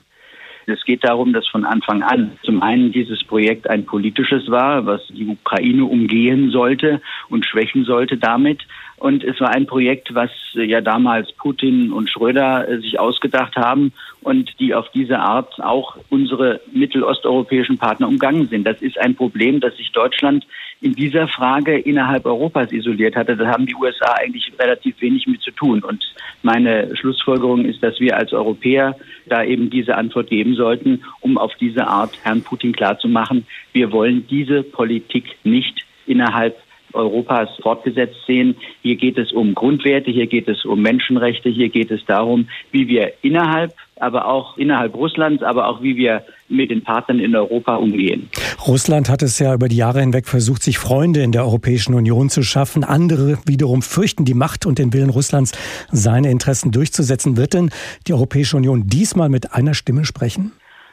Es 0.68 0.84
geht 0.84 1.02
darum, 1.04 1.32
dass 1.32 1.46
von 1.48 1.64
Anfang 1.64 2.02
an 2.02 2.32
zum 2.42 2.62
einen 2.62 2.92
dieses 2.92 3.24
Projekt 3.24 3.68
ein 3.70 3.86
politisches 3.86 4.50
war, 4.50 4.84
was 4.84 5.00
die 5.08 5.26
Ukraine 5.26 5.84
umgehen 5.84 6.50
sollte 6.50 7.00
und 7.30 7.46
schwächen 7.46 7.84
sollte 7.84 8.18
damit. 8.18 8.66
Und 8.98 9.22
es 9.22 9.40
war 9.40 9.50
ein 9.50 9.66
Projekt, 9.66 10.14
was 10.14 10.30
äh, 10.54 10.64
ja 10.64 10.80
damals 10.80 11.32
Putin 11.32 11.92
und 11.92 12.10
Schröder 12.10 12.68
äh, 12.68 12.80
sich 12.80 12.98
ausgedacht 12.98 13.56
haben 13.56 13.92
und 14.22 14.58
die 14.58 14.74
auf 14.74 14.90
diese 14.90 15.20
Art 15.20 15.60
auch 15.60 15.96
unsere 16.10 16.60
mittelosteuropäischen 16.72 17.78
Partner 17.78 18.08
umgangen 18.08 18.48
sind. 18.48 18.66
Das 18.66 18.82
ist 18.82 18.98
ein 18.98 19.14
Problem, 19.14 19.60
dass 19.60 19.76
sich 19.76 19.92
Deutschland 19.92 20.46
in 20.80 20.94
dieser 20.94 21.28
Frage 21.28 21.78
innerhalb 21.78 22.26
Europas 22.26 22.72
isoliert 22.72 23.14
hatte. 23.14 23.36
Da 23.36 23.46
haben 23.46 23.66
die 23.66 23.74
USA 23.74 24.14
eigentlich 24.14 24.52
relativ 24.58 25.00
wenig 25.00 25.26
mit 25.26 25.42
zu 25.42 25.52
tun. 25.52 25.82
Und 25.82 26.04
meine 26.42 26.94
Schlussfolgerung 26.96 27.64
ist, 27.64 27.82
dass 27.82 28.00
wir 28.00 28.16
als 28.16 28.32
Europäer 28.32 28.96
da 29.26 29.44
eben 29.44 29.70
diese 29.70 29.96
Antwort 29.96 30.28
geben 30.28 30.54
sollten, 30.54 31.02
um 31.20 31.38
auf 31.38 31.54
diese 31.60 31.86
Art 31.86 32.12
Herrn 32.22 32.42
Putin 32.42 32.72
klarzumachen, 32.72 33.46
wir 33.72 33.92
wollen 33.92 34.26
diese 34.28 34.62
Politik 34.62 35.36
nicht 35.44 35.84
innerhalb 36.06 36.56
Europas 36.98 37.48
fortgesetzt 37.62 38.16
sehen. 38.26 38.56
Hier 38.82 38.96
geht 38.96 39.18
es 39.18 39.32
um 39.32 39.54
Grundwerte, 39.54 40.10
hier 40.10 40.26
geht 40.26 40.48
es 40.48 40.64
um 40.64 40.82
Menschenrechte, 40.82 41.48
hier 41.48 41.68
geht 41.68 41.90
es 41.90 42.04
darum, 42.06 42.48
wie 42.70 42.88
wir 42.88 43.12
innerhalb, 43.22 43.74
aber 43.96 44.26
auch 44.26 44.56
innerhalb 44.56 44.94
Russlands, 44.94 45.42
aber 45.42 45.68
auch 45.68 45.82
wie 45.82 45.96
wir 45.96 46.24
mit 46.48 46.70
den 46.70 46.82
Partnern 46.82 47.18
in 47.18 47.34
Europa 47.34 47.76
umgehen. 47.76 48.28
Russland 48.66 49.08
hat 49.08 49.22
es 49.22 49.38
ja 49.38 49.54
über 49.54 49.68
die 49.68 49.76
Jahre 49.76 50.00
hinweg 50.00 50.26
versucht, 50.26 50.62
sich 50.62 50.78
Freunde 50.78 51.22
in 51.22 51.32
der 51.32 51.44
Europäischen 51.44 51.94
Union 51.94 52.30
zu 52.30 52.42
schaffen. 52.42 52.84
Andere 52.84 53.38
wiederum 53.46 53.82
fürchten 53.82 54.24
die 54.24 54.34
Macht 54.34 54.66
und 54.66 54.78
den 54.78 54.92
Willen 54.92 55.10
Russlands, 55.10 55.52
seine 55.90 56.30
Interessen 56.30 56.70
durchzusetzen. 56.70 57.36
Wird 57.36 57.54
denn 57.54 57.70
die 58.06 58.14
Europäische 58.14 58.56
Union 58.56 58.86
diesmal 58.86 59.28
mit 59.28 59.52
einer 59.52 59.74
Stimme 59.74 60.04
sprechen? 60.04 60.52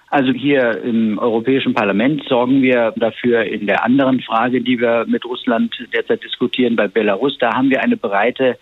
Also 0.09 0.31
hier 0.31 0.81
im 0.83 1.17
Europäischen 1.17 1.73
Parlament 1.73 2.23
sorgen 2.27 2.61
wir 2.61 2.93
dafür 2.95 3.43
in 3.43 3.65
der 3.65 3.83
anderen 3.83 4.21
Frage, 4.21 4.61
die 4.61 4.79
wir 4.79 5.05
mit 5.07 5.25
Russland 5.25 5.73
derzeit 5.93 6.23
diskutieren, 6.23 6.75
bei 6.75 6.87
Belarus. 6.87 7.37
Da 7.39 7.53
haben 7.55 7.69
wir 7.69 7.81
eine 7.81 7.97
breite 7.97 8.57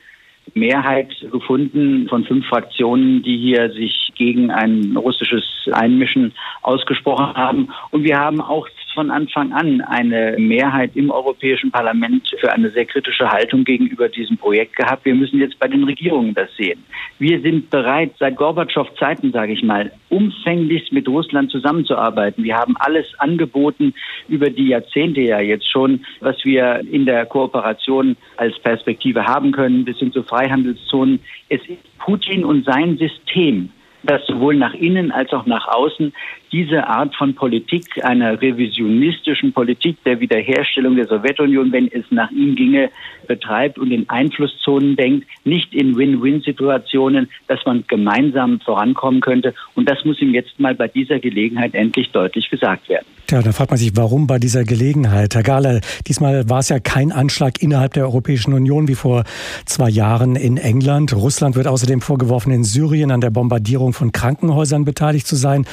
Mehrheit 0.53 1.09
gefunden 1.31 2.07
von 2.09 2.25
fünf 2.25 2.45
Fraktionen, 2.47 3.23
die 3.23 3.38
hier 3.38 3.71
sich 3.71 4.12
gegen 4.15 4.51
ein 4.51 4.95
russisches 4.95 5.43
Einmischen 5.71 6.33
ausgesprochen 6.62 7.33
haben. 7.35 7.69
Und 7.91 8.03
wir 8.03 8.17
haben 8.17 8.41
auch 8.41 8.67
von 8.93 9.12
Anfang 9.12 9.51
an 9.53 9.81
eine 9.81 10.35
Mehrheit 10.38 10.91
im 10.95 11.09
Europäischen 11.09 11.71
Parlament 11.71 12.33
für 12.39 12.51
eine 12.51 12.69
sehr 12.71 12.85
kritische 12.85 13.29
Haltung 13.29 13.63
gegenüber 13.63 14.09
diesem 14.09 14.38
Projekt 14.38 14.75
gehabt. 14.75 15.05
Wir 15.05 15.15
müssen 15.15 15.39
jetzt 15.39 15.59
bei 15.59 15.67
den 15.67 15.83
Regierungen 15.83 16.33
das 16.33 16.50
sehen. 16.55 16.83
Wir 17.19 17.41
sind 17.41 17.69
bereit, 17.69 18.12
seit 18.19 18.35
Gorbatschow 18.35 18.88
Zeiten, 18.95 19.31
sage 19.31 19.53
ich 19.53 19.63
mal, 19.63 19.91
umfänglichst 20.09 20.91
mit 20.91 21.07
Russland 21.07 21.51
zusammenzuarbeiten. 21.51 22.43
Wir 22.43 22.55
haben 22.55 22.75
alles 22.77 23.07
angeboten 23.19 23.93
über 24.27 24.50
die 24.50 24.67
Jahrzehnte 24.69 25.21
ja 25.21 25.39
jetzt 25.39 25.69
schon, 25.69 26.05
was 26.19 26.43
wir 26.43 26.81
in 26.91 27.05
der 27.05 27.25
Kooperation 27.25 28.15
als 28.38 28.57
Perspektive 28.59 29.25
haben 29.25 29.51
können, 29.51 29.85
bis 29.85 29.97
hin 29.97 30.12
zu 30.12 30.23
Freihandelszonen. 30.23 31.19
Es 31.50 31.62
ist 31.67 31.97
Putin 32.00 32.43
und 32.43 32.65
sein 32.65 32.97
System, 32.97 33.69
das 34.03 34.25
sowohl 34.27 34.55
nach 34.55 34.73
innen 34.73 35.12
als 35.12 35.31
auch 35.31 35.45
nach 35.45 35.67
außen 35.67 36.13
diese 36.53 36.88
Art 36.88 37.15
von 37.15 37.33
Politik, 37.33 38.05
einer 38.05 38.39
revisionistischen 38.39 39.51
Politik 39.53 39.98
der 40.05 40.19
Wiederherstellung 40.19 40.95
der 40.95 41.07
Sowjetunion, 41.07 41.72
wenn 41.72 41.91
es 41.91 42.05
nach 42.12 42.29
ihm 42.31 42.55
ginge, 42.55 42.91
betreibt 43.27 43.79
und 43.79 43.91
in 43.91 44.07
Einflusszonen 44.10 44.95
denkt, 44.95 45.27
nicht 45.43 45.74
in 45.74 45.98
Win-Win-Situationen, 45.98 47.29
dass 47.48 47.60
man 47.65 47.83
gemeinsam 47.88 48.60
vorankommen 48.60 49.22
könnte. 49.22 49.53
Und 49.75 49.89
das 49.89 50.05
muss 50.05 50.22
ihm 50.22 50.33
jetzt 50.33 50.60
mal 50.60 50.75
bei 50.75 50.88
dieser 50.88 51.19
Gelegenheit 51.19 51.74
endlich 51.74 52.12
deutlich 52.12 52.50
gesagt 52.50 52.88
werden. 52.88 53.05
Ja, 53.31 53.41
da 53.41 53.51
fragt 53.51 53.72
man 53.72 53.79
sich, 53.79 53.95
warum 53.95 54.27
bei 54.27 54.38
dieser 54.38 54.63
Gelegenheit? 54.63 55.33
Herr 55.33 55.43
Gahler, 55.43 55.81
diesmal 56.07 56.48
war 56.50 56.60
es 56.60 56.69
ja 56.69 56.79
kein 56.79 57.12
Anschlag 57.12 57.63
innerhalb 57.63 57.93
der 57.93 58.03
Europäischen 58.03 58.53
Union 58.53 58.88
wie 58.88 58.95
vor 58.95 59.24
zwei 59.65 59.89
Jahren 59.89 60.36
in 60.36 60.57
England. 60.57 61.15
Russland 61.15 61.55
wird 61.55 61.65
außerdem 61.65 62.01
vorgeworfen, 62.01 62.51
in 62.51 62.63
Syrien 62.63 63.10
an 63.10 63.22
der 63.22 63.31
Bombardierung 63.31 63.93
von 63.93 64.12
Krankenhäusern 64.12 64.86
beteiligt 64.86 65.25
zu 65.25 65.36
sein, 65.36 65.65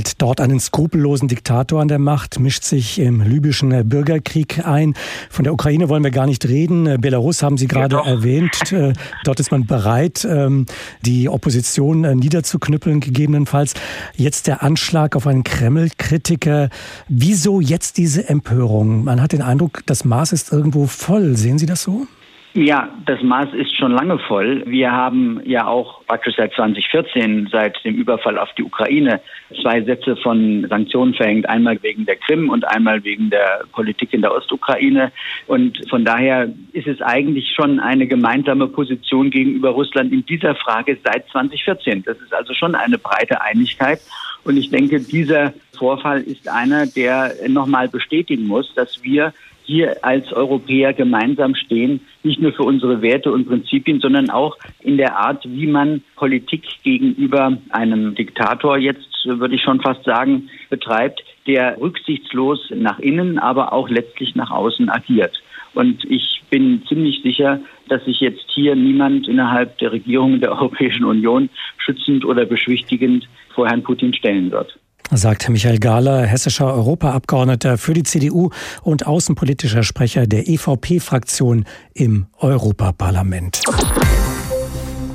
hält 0.00 0.22
dort 0.22 0.40
einen 0.40 0.60
skrupellosen 0.60 1.28
Diktator 1.28 1.82
an 1.82 1.88
der 1.88 1.98
Macht, 1.98 2.40
mischt 2.40 2.64
sich 2.64 2.98
im 2.98 3.20
libyschen 3.20 3.86
Bürgerkrieg 3.86 4.66
ein. 4.66 4.94
Von 5.28 5.44
der 5.44 5.52
Ukraine 5.52 5.90
wollen 5.90 6.02
wir 6.02 6.10
gar 6.10 6.26
nicht 6.26 6.48
reden. 6.48 6.98
Belarus 7.02 7.42
haben 7.42 7.58
Sie 7.58 7.66
gerade 7.66 7.96
ja, 7.96 8.06
erwähnt. 8.06 8.72
Äh, 8.72 8.94
dort 9.24 9.40
ist 9.40 9.50
man 9.50 9.66
bereit, 9.66 10.26
ähm, 10.28 10.64
die 11.02 11.28
Opposition 11.28 12.04
äh, 12.04 12.14
niederzuknüppeln, 12.14 13.00
gegebenenfalls. 13.00 13.74
Jetzt 14.16 14.46
der 14.46 14.62
Anschlag 14.62 15.16
auf 15.16 15.26
einen 15.26 15.44
Kreml-Kritiker. 15.44 16.70
Wieso 17.08 17.60
jetzt 17.60 17.98
diese 17.98 18.26
Empörung? 18.26 19.04
Man 19.04 19.20
hat 19.20 19.32
den 19.32 19.42
Eindruck, 19.42 19.82
das 19.84 20.06
Maß 20.06 20.32
ist 20.32 20.50
irgendwo 20.50 20.86
voll. 20.86 21.36
Sehen 21.36 21.58
Sie 21.58 21.66
das 21.66 21.82
so? 21.82 22.06
Ja, 22.52 22.88
das 23.06 23.22
Maß 23.22 23.50
ist 23.54 23.76
schon 23.76 23.92
lange 23.92 24.18
voll. 24.18 24.64
Wir 24.66 24.90
haben 24.90 25.40
ja 25.44 25.68
auch 25.68 26.04
praktisch 26.06 26.34
seit 26.36 26.52
2014, 26.54 27.48
seit 27.52 27.76
dem 27.84 27.94
Überfall 27.94 28.38
auf 28.40 28.48
die 28.58 28.64
Ukraine, 28.64 29.20
zwei 29.62 29.80
Sätze 29.82 30.16
von 30.16 30.66
Sanktionen 30.68 31.14
verhängt. 31.14 31.48
Einmal 31.48 31.80
wegen 31.84 32.06
der 32.06 32.16
Krim 32.16 32.50
und 32.50 32.66
einmal 32.66 33.04
wegen 33.04 33.30
der 33.30 33.62
Politik 33.72 34.12
in 34.12 34.22
der 34.22 34.34
Ostukraine. 34.34 35.12
Und 35.46 35.78
von 35.88 36.04
daher 36.04 36.52
ist 36.72 36.88
es 36.88 37.00
eigentlich 37.00 37.54
schon 37.54 37.78
eine 37.78 38.08
gemeinsame 38.08 38.66
Position 38.66 39.30
gegenüber 39.30 39.70
Russland 39.70 40.12
in 40.12 40.26
dieser 40.26 40.56
Frage 40.56 40.98
seit 41.04 41.28
2014. 41.28 42.02
Das 42.02 42.18
ist 42.18 42.34
also 42.34 42.52
schon 42.54 42.74
eine 42.74 42.98
breite 42.98 43.40
Einigkeit. 43.42 44.00
Und 44.42 44.56
ich 44.56 44.70
denke, 44.70 44.98
dieser 44.98 45.52
Vorfall 45.78 46.22
ist 46.22 46.48
einer, 46.48 46.86
der 46.86 47.32
nochmal 47.46 47.88
bestätigen 47.88 48.48
muss, 48.48 48.74
dass 48.74 49.04
wir 49.04 49.32
hier 49.70 50.04
als 50.04 50.32
Europäer 50.32 50.92
gemeinsam 50.92 51.54
stehen, 51.54 52.00
nicht 52.24 52.40
nur 52.40 52.52
für 52.52 52.64
unsere 52.64 53.02
Werte 53.02 53.30
und 53.30 53.46
Prinzipien, 53.46 54.00
sondern 54.00 54.28
auch 54.28 54.58
in 54.80 54.96
der 54.96 55.16
Art, 55.16 55.44
wie 55.48 55.68
man 55.68 56.02
Politik 56.16 56.64
gegenüber 56.82 57.56
einem 57.70 58.16
Diktator 58.16 58.78
jetzt, 58.78 59.06
würde 59.24 59.54
ich 59.54 59.62
schon 59.62 59.80
fast 59.80 60.02
sagen, 60.02 60.50
betreibt, 60.70 61.22
der 61.46 61.80
rücksichtslos 61.80 62.58
nach 62.74 62.98
innen, 62.98 63.38
aber 63.38 63.72
auch 63.72 63.88
letztlich 63.88 64.34
nach 64.34 64.50
außen 64.50 64.90
agiert. 64.90 65.40
Und 65.74 66.04
ich 66.04 66.42
bin 66.50 66.82
ziemlich 66.88 67.22
sicher, 67.22 67.60
dass 67.88 68.04
sich 68.04 68.18
jetzt 68.18 68.50
hier 68.52 68.74
niemand 68.74 69.28
innerhalb 69.28 69.78
der 69.78 69.92
Regierung 69.92 70.40
der 70.40 70.50
Europäischen 70.60 71.04
Union 71.04 71.48
schützend 71.78 72.24
oder 72.24 72.44
beschwichtigend 72.44 73.28
vor 73.54 73.68
Herrn 73.68 73.84
Putin 73.84 74.12
stellen 74.14 74.50
wird 74.50 74.76
sagt 75.10 75.48
Michael 75.48 75.78
Gahler, 75.78 76.26
hessischer 76.26 76.72
Europaabgeordneter 76.72 77.78
für 77.78 77.94
die 77.94 78.02
CDU 78.02 78.50
und 78.82 79.06
außenpolitischer 79.06 79.82
Sprecher 79.82 80.26
der 80.26 80.48
EVP-Fraktion 80.48 81.64
im 81.94 82.26
Europaparlament. 82.38 83.60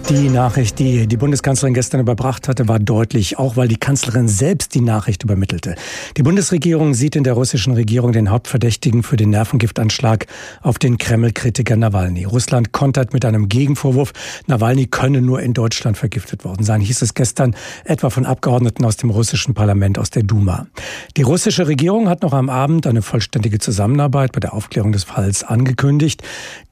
Die 0.09 0.29
Nachricht, 0.29 0.77
die 0.77 1.07
die 1.07 1.17
Bundeskanzlerin 1.17 1.73
gestern 1.73 1.99
überbracht 1.99 2.47
hatte, 2.47 2.67
war 2.67 2.77
deutlich, 2.77 3.39
auch 3.39 3.57
weil 3.57 3.67
die 3.67 3.77
Kanzlerin 3.77 4.27
selbst 4.27 4.75
die 4.75 4.81
Nachricht 4.81 5.23
übermittelte. 5.23 5.73
Die 6.15 6.21
Bundesregierung 6.21 6.93
sieht 6.93 7.15
in 7.15 7.23
der 7.23 7.33
russischen 7.33 7.73
Regierung 7.73 8.11
den 8.11 8.29
Hauptverdächtigen 8.29 9.01
für 9.01 9.17
den 9.17 9.31
Nervengiftanschlag 9.31 10.27
auf 10.61 10.77
den 10.77 10.99
Kreml-Kritiker 10.99 11.75
Nawalny. 11.75 12.25
Russland 12.25 12.71
kontert 12.71 13.13
mit 13.13 13.25
einem 13.25 13.49
Gegenvorwurf, 13.49 14.13
Nawalny 14.45 14.85
könne 14.85 15.23
nur 15.23 15.41
in 15.41 15.55
Deutschland 15.55 15.97
vergiftet 15.97 16.45
worden 16.45 16.63
sein, 16.63 16.81
hieß 16.81 17.01
es 17.01 17.15
gestern 17.15 17.55
etwa 17.83 18.11
von 18.11 18.27
Abgeordneten 18.27 18.85
aus 18.85 18.97
dem 18.97 19.09
russischen 19.09 19.55
Parlament, 19.55 19.97
aus 19.97 20.11
der 20.11 20.21
Duma. 20.21 20.67
Die 21.17 21.23
russische 21.23 21.67
Regierung 21.67 22.09
hat 22.09 22.21
noch 22.21 22.33
am 22.33 22.51
Abend 22.51 22.85
eine 22.85 23.01
vollständige 23.01 23.57
Zusammenarbeit 23.57 24.33
bei 24.33 24.39
der 24.39 24.53
Aufklärung 24.53 24.91
des 24.91 25.03
Falls 25.03 25.43
angekündigt. 25.43 26.21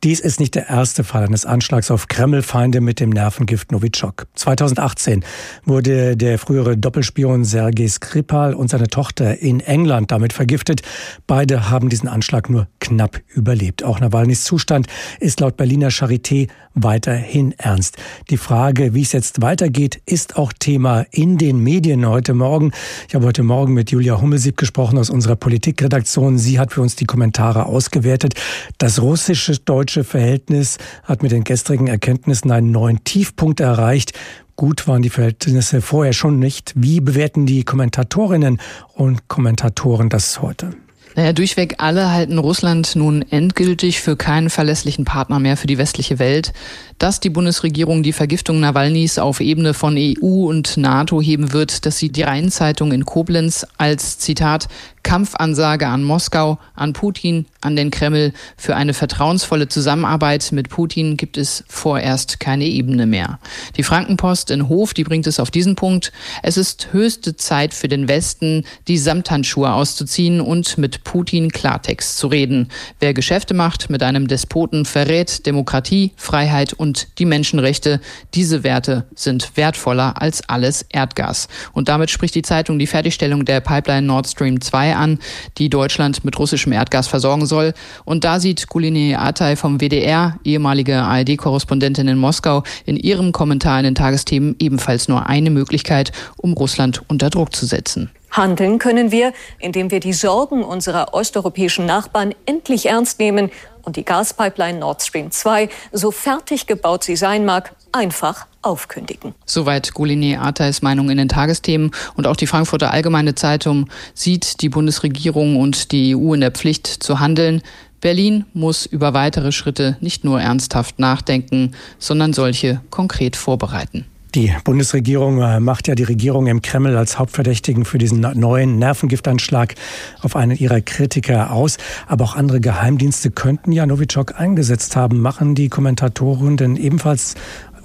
Dies 0.04 0.20
ist 0.20 0.40
nicht 0.40 0.54
der 0.54 0.70
erste 0.70 1.04
Fall 1.04 1.24
eines 1.24 1.48
Anschlags 1.48 1.90
auf 1.90 2.08
Kreml-Feinde 2.08 2.80
mit 2.80 3.00
dem 3.00 3.12
Nervengift 3.24 3.72
Novichok. 3.72 4.28
2018 4.36 5.24
wurde 5.64 6.18
der 6.18 6.38
frühere 6.38 6.76
Doppelspion 6.76 7.46
Sergei 7.46 7.88
Skripal 7.88 8.54
und 8.54 8.70
seine 8.70 8.90
Tochter 8.90 9.40
in 9.40 9.62
England 9.62 10.12
damit 10.12 10.34
vergiftet. 10.34 10.82
Beide 11.26 11.70
haben 11.70 11.88
diesen 11.88 12.10
Anschlag 12.10 12.50
nur 12.50 12.68
knapp 12.82 13.22
überlebt. 13.30 13.82
Auch 13.82 14.02
Nawalnys 14.02 14.44
Zustand 14.44 14.88
ist 15.22 15.40
laut 15.40 15.56
Berliner 15.56 15.88
Charité 15.88 16.50
weiterhin 16.74 17.54
ernst. 17.58 17.98
Die 18.30 18.38
Frage, 18.38 18.94
wie 18.94 19.04
es 19.04 19.12
jetzt 19.12 19.42
weitergeht, 19.42 20.02
ist 20.06 20.38
auch 20.38 20.52
Thema 20.54 21.06
in 21.12 21.38
den 21.38 21.60
Medien 21.60 22.06
heute 22.08 22.34
Morgen. 22.34 22.72
Ich 23.08 23.16
habe 23.16 23.26
heute 23.26 23.44
Morgen 23.44 23.74
mit 23.74 23.92
Julia 23.92 24.20
Hummelsieb 24.20 24.58
gesprochen 24.58 24.98
aus 24.98 25.10
unserer 25.10 25.36
Politikredaktion. 25.36 26.38
Sie 26.38 26.60
hat 26.60 26.74
für 26.74 26.82
uns 26.82 26.96
die 26.96 27.06
Kommentare 27.06 27.68
ausgewertet. 27.68 28.34
Das 28.80 29.02
russisch-deutsche 29.02 30.04
Verhältnis 30.04 30.78
hat 31.04 31.22
mit 31.24 31.32
den 31.32 31.44
gestrigen 31.44 31.88
Erkenntnissen 31.88 32.52
einen 32.52 32.72
neuen 32.72 33.04
Tiefpunkt 33.14 33.60
erreicht. 33.60 34.14
Gut 34.56 34.88
waren 34.88 35.04
die 35.04 35.12
Verhältnisse 35.12 35.82
vorher 35.82 36.14
schon 36.14 36.40
nicht. 36.40 36.74
Wie 36.76 37.00
bewerten 37.00 37.46
die 37.46 37.64
Kommentatorinnen 37.64 38.60
und 38.96 39.28
Kommentatoren 39.28 40.10
das 40.10 40.42
heute? 40.42 40.72
Naja, 41.16 41.32
durchweg 41.32 41.76
alle 41.78 42.12
halten 42.12 42.40
Russland 42.40 42.96
nun 42.96 43.22
endgültig 43.22 44.02
für 44.02 44.16
keinen 44.16 44.50
verlässlichen 44.50 45.06
Partner 45.06 45.38
mehr 45.38 45.58
für 45.58 45.68
die 45.68 45.78
westliche 45.78 46.18
Welt. 46.18 46.54
Dass 46.98 47.20
die 47.20 47.30
Bundesregierung 47.30 48.02
die 48.02 48.14
Vergiftung 48.14 48.60
Nawalnys 48.60 49.20
auf 49.20 49.42
Ebene 49.42 49.76
von 49.76 49.96
EU 49.96 50.48
und 50.48 50.76
NATO 50.78 51.22
heben 51.22 51.54
wird, 51.54 51.86
das 51.86 52.00
sieht 52.00 52.16
die 52.16 52.24
Rheinzeitung 52.24 52.92
in 52.92 53.06
Koblenz 53.06 53.68
als 53.78 54.18
Zitat 54.18 54.70
Kampfansage 55.04 55.88
an 55.88 56.04
Moskau, 56.04 56.58
an 56.76 56.94
Putin, 56.94 57.46
an 57.62 57.76
den 57.76 57.92
Kreml. 57.92 58.34
Für 58.58 58.76
eine 58.76 58.94
vertrauensvolle 58.94 59.68
Zusammenarbeit 59.68 60.52
mit 60.52 60.70
Putin 60.70 61.18
gibt 61.18 61.38
es 61.38 61.64
vorerst 61.68 62.40
keine 62.40 62.66
Ebene 62.66 63.06
mehr. 63.06 63.40
Die 63.78 63.84
Frankenpost 63.84 64.50
in 64.50 64.70
Hof, 64.70 64.94
die 64.94 65.04
bringt 65.04 65.28
es 65.28 65.40
auf 65.40 65.52
diesen 65.52 65.76
Punkt. 65.76 66.12
Es 66.42 66.58
ist 66.58 66.90
höchste 66.92 67.36
Zeit 67.36 67.74
für 67.74 67.88
den 67.88 68.08
Westen, 68.08 68.64
die 68.88 68.98
Samthandschuhe 68.98 69.72
auszuziehen 69.72 70.42
und 70.42 70.78
mit 70.78 71.04
Putin 71.04 71.52
Klartext 71.52 72.18
zu 72.18 72.28
reden. 72.28 72.70
Wer 73.00 73.14
Geschäfte 73.14 73.54
macht 73.54 73.90
mit 73.90 74.02
einem 74.04 74.28
Despoten, 74.28 74.86
verrät 74.86 75.46
Demokratie, 75.46 76.14
Freiheit 76.16 76.74
und 76.74 77.20
die 77.20 77.26
Menschenrechte. 77.26 78.00
Diese 78.34 78.64
Werte 78.64 79.06
sind 79.16 79.58
wertvoller 79.58 80.22
als 80.22 80.48
alles 80.48 80.86
Erdgas. 80.90 81.48
Und 81.74 81.90
damit 81.90 82.10
spricht 82.10 82.36
die 82.36 82.42
Zeitung 82.42 82.80
die 82.80 82.88
Fertigstellung 82.88 83.46
der 83.46 83.60
Pipeline 83.60 84.08
Nord 84.08 84.28
Stream 84.28 84.62
2 84.62 84.93
an, 84.98 85.20
die 85.58 85.70
Deutschland 85.70 86.24
mit 86.26 86.38
russischem 86.40 86.72
Erdgas 86.72 87.08
versorgen 87.08 87.46
soll. 87.46 87.74
Und 88.06 88.24
da 88.24 88.40
sieht 88.40 88.68
Kuline 88.68 89.20
Atay 89.20 89.56
vom 89.56 89.80
WDR, 89.80 90.40
ehemalige 90.44 91.02
ARD-Korrespondentin 91.02 92.08
in 92.08 92.18
Moskau, 92.18 92.64
in 92.86 92.98
ihrem 92.98 93.32
Kommentar 93.32 93.80
in 93.80 93.86
den 93.86 93.96
Tagesthemen 93.96 94.56
ebenfalls 94.60 95.08
nur 95.08 95.28
eine 95.28 95.50
Möglichkeit, 95.50 96.12
um 96.38 96.54
Russland 96.54 97.02
unter 97.08 97.30
Druck 97.30 97.56
zu 97.56 97.66
setzen. 97.66 98.10
Handeln 98.32 98.80
können 98.80 99.12
wir, 99.12 99.32
indem 99.60 99.92
wir 99.92 100.00
die 100.00 100.14
Sorgen 100.14 100.64
unserer 100.64 101.14
osteuropäischen 101.14 101.86
Nachbarn 101.86 102.34
endlich 102.48 102.88
ernst 102.88 103.20
nehmen 103.20 103.52
und 103.84 103.96
die 103.96 104.04
Gaspipeline 104.04 104.80
Nord 104.80 105.04
Stream 105.04 105.32
2, 105.32 105.70
so 105.92 106.12
fertig 106.12 106.68
gebaut 106.68 107.04
sie 107.04 107.16
sein 107.16 107.46
mag, 107.46 107.76
einfach 107.92 108.48
aufkündigen. 108.62 109.36
Soweit 109.46 109.94
Guline 109.94 110.42
Atays 110.42 110.82
Meinung 110.82 111.10
in 111.10 111.18
den 111.18 111.30
Tagesthemen 111.30 111.92
und 112.16 112.28
auch 112.28 112.36
die 112.36 112.48
Frankfurter 112.48 112.92
Allgemeine 112.92 113.36
Zeitung 113.36 113.90
sieht 114.14 114.62
die 114.62 114.70
Bundesregierung 114.70 115.58
und 115.58 115.92
die 115.92 116.16
EU 116.16 116.34
in 116.34 116.42
der 116.42 116.52
Pflicht 116.52 116.88
zu 116.88 117.20
handeln. 117.20 117.62
Berlin 118.02 118.46
muss 118.54 118.86
über 118.86 119.14
weitere 119.14 119.52
Schritte 119.52 119.98
nicht 120.02 120.24
nur 120.24 120.42
ernsthaft 120.42 121.00
nachdenken, 121.00 121.74
sondern 122.00 122.34
solche 122.34 122.82
konkret 122.90 123.36
vorbereiten. 123.36 124.06
Die 124.36 124.52
Bundesregierung 124.64 125.42
äh, 125.42 125.60
macht 125.60 125.88
ja 125.88 125.94
die 125.94 126.04
Regierung 126.04 126.48
im 126.48 126.64
Kreml 126.64 126.98
als 126.98 127.20
Hauptverdächtigen 127.20 127.86
für 127.86 128.00
diesen 128.00 128.22
neuen 128.22 128.80
Nervengiftanschlag 128.80 129.76
auf 130.22 130.36
einen 130.36 130.58
ihrer 130.58 130.82
Kritiker 130.82 131.52
aus. 131.52 131.78
Aber 132.08 132.24
auch 132.24 132.36
andere 132.36 132.60
Geheimdienste 132.60 133.30
könnten 133.30 133.72
ja 133.72 133.86
Novichok 133.86 134.40
eingesetzt 134.40 134.96
haben. 134.96 135.22
Machen 135.22 135.54
die 135.54 135.70
Kommentatoren 135.70 136.58
denn 136.58 136.78
ebenfalls 136.78 137.36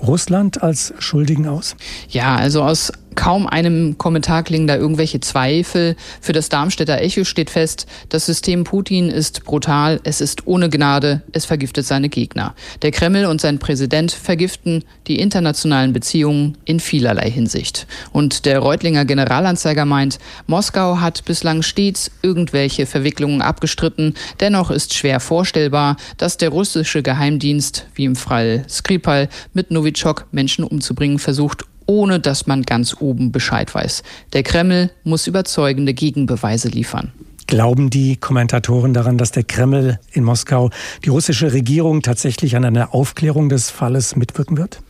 Russland 0.00 0.62
als 0.62 0.94
Schuldigen 0.98 1.46
aus? 1.46 1.76
Ja, 2.08 2.36
also 2.36 2.62
aus 2.62 2.92
kaum 3.18 3.48
einem 3.48 3.98
Kommentar 3.98 4.44
klingen 4.44 4.68
da 4.68 4.76
irgendwelche 4.76 5.18
Zweifel. 5.18 5.96
Für 6.20 6.32
das 6.32 6.50
Darmstädter 6.50 7.00
Echo 7.00 7.24
steht 7.24 7.50
fest, 7.50 7.88
das 8.10 8.26
System 8.26 8.62
Putin 8.62 9.08
ist 9.08 9.42
brutal, 9.44 9.98
es 10.04 10.20
ist 10.20 10.46
ohne 10.46 10.70
Gnade, 10.70 11.22
es 11.32 11.44
vergiftet 11.44 11.84
seine 11.84 12.10
Gegner. 12.10 12.54
Der 12.82 12.92
Kreml 12.92 13.24
und 13.24 13.40
sein 13.40 13.58
Präsident 13.58 14.12
vergiften 14.12 14.84
die 15.08 15.18
internationalen 15.18 15.92
Beziehungen 15.92 16.58
in 16.64 16.78
vielerlei 16.78 17.28
Hinsicht. 17.28 17.88
Und 18.12 18.44
der 18.46 18.60
Reutlinger 18.60 19.04
Generalanzeiger 19.04 19.84
meint, 19.84 20.20
Moskau 20.46 21.00
hat 21.00 21.24
bislang 21.24 21.62
stets 21.62 22.12
irgendwelche 22.22 22.86
Verwicklungen 22.86 23.42
abgestritten. 23.42 24.14
Dennoch 24.38 24.70
ist 24.70 24.94
schwer 24.94 25.18
vorstellbar, 25.18 25.96
dass 26.18 26.36
der 26.36 26.50
russische 26.50 27.02
Geheimdienst, 27.02 27.88
wie 27.96 28.04
im 28.04 28.14
Fall 28.14 28.64
Skripal, 28.68 29.28
mit 29.54 29.72
Novichok 29.72 30.28
Menschen 30.30 30.62
umzubringen 30.62 31.18
versucht 31.18 31.64
ohne 31.88 32.20
dass 32.20 32.46
man 32.46 32.62
ganz 32.62 32.94
oben 33.00 33.32
Bescheid 33.32 33.74
weiß. 33.74 34.04
Der 34.34 34.44
Kreml 34.44 34.90
muss 35.02 35.26
überzeugende 35.26 35.94
Gegenbeweise 35.94 36.68
liefern. 36.68 37.12
Glauben 37.48 37.88
die 37.88 38.16
Kommentatoren 38.16 38.92
daran, 38.92 39.16
dass 39.16 39.32
der 39.32 39.42
Kreml 39.42 39.98
in 40.12 40.22
Moskau 40.22 40.68
die 41.04 41.08
russische 41.08 41.54
Regierung 41.54 42.02
tatsächlich 42.02 42.54
an 42.56 42.64
einer 42.66 42.94
Aufklärung 42.94 43.48
des 43.48 43.70
Falles 43.70 44.16
mitwirken 44.16 44.58
wird? 44.58 44.82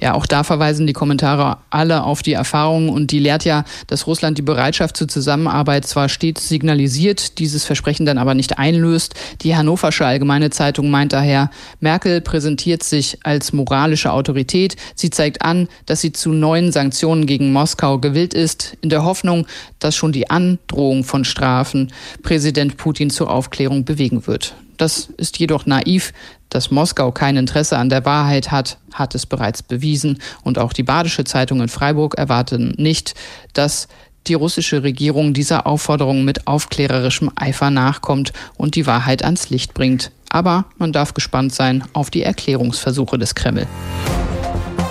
Ja, 0.00 0.14
auch 0.14 0.26
da 0.26 0.44
verweisen 0.44 0.86
die 0.86 0.92
Kommentare 0.92 1.58
alle 1.70 2.04
auf 2.04 2.22
die 2.22 2.32
Erfahrung 2.32 2.88
und 2.88 3.10
die 3.10 3.18
lehrt 3.18 3.44
ja, 3.44 3.64
dass 3.86 4.06
Russland 4.06 4.38
die 4.38 4.42
Bereitschaft 4.42 4.96
zur 4.96 5.08
Zusammenarbeit 5.08 5.86
zwar 5.86 6.08
stets 6.08 6.48
signalisiert, 6.48 7.38
dieses 7.38 7.64
Versprechen 7.64 8.06
dann 8.06 8.18
aber 8.18 8.34
nicht 8.34 8.58
einlöst. 8.58 9.14
Die 9.42 9.56
Hannoversche 9.56 10.06
Allgemeine 10.06 10.50
Zeitung 10.50 10.90
meint 10.90 11.12
daher, 11.12 11.50
Merkel 11.80 12.20
präsentiert 12.20 12.82
sich 12.82 13.18
als 13.24 13.52
moralische 13.52 14.12
Autorität. 14.12 14.76
Sie 14.94 15.10
zeigt 15.10 15.42
an, 15.42 15.68
dass 15.86 16.00
sie 16.00 16.12
zu 16.12 16.30
neuen 16.30 16.72
Sanktionen 16.72 17.26
gegen 17.26 17.52
Moskau 17.52 17.98
gewillt 17.98 18.34
ist, 18.34 18.76
in 18.80 18.90
der 18.90 19.04
Hoffnung, 19.04 19.46
dass 19.78 19.96
schon 19.96 20.12
die 20.12 20.30
Androhung 20.30 21.04
von 21.04 21.24
Strafen 21.24 21.92
Präsident 22.22 22.76
Putin 22.76 23.10
zur 23.10 23.30
Aufklärung 23.30 23.84
bewegen 23.84 24.26
wird. 24.26 24.54
Das 24.76 25.08
ist 25.16 25.38
jedoch 25.38 25.66
naiv. 25.66 26.12
Dass 26.54 26.70
Moskau 26.70 27.10
kein 27.10 27.36
Interesse 27.36 27.76
an 27.76 27.88
der 27.88 28.04
Wahrheit 28.04 28.52
hat, 28.52 28.78
hat 28.92 29.16
es 29.16 29.26
bereits 29.26 29.60
bewiesen. 29.60 30.20
Und 30.44 30.56
auch 30.56 30.72
die 30.72 30.84
Badische 30.84 31.24
Zeitung 31.24 31.60
in 31.60 31.68
Freiburg 31.68 32.14
erwarten 32.14 32.74
nicht, 32.78 33.14
dass 33.54 33.88
die 34.28 34.34
russische 34.34 34.84
Regierung 34.84 35.34
dieser 35.34 35.66
Aufforderung 35.66 36.24
mit 36.24 36.46
aufklärerischem 36.46 37.32
Eifer 37.34 37.70
nachkommt 37.70 38.32
und 38.56 38.76
die 38.76 38.86
Wahrheit 38.86 39.24
ans 39.24 39.50
Licht 39.50 39.74
bringt. 39.74 40.12
Aber 40.30 40.66
man 40.78 40.92
darf 40.92 41.12
gespannt 41.12 41.52
sein 41.52 41.82
auf 41.92 42.08
die 42.10 42.22
Erklärungsversuche 42.22 43.18
des 43.18 43.34
Kreml. 43.34 43.66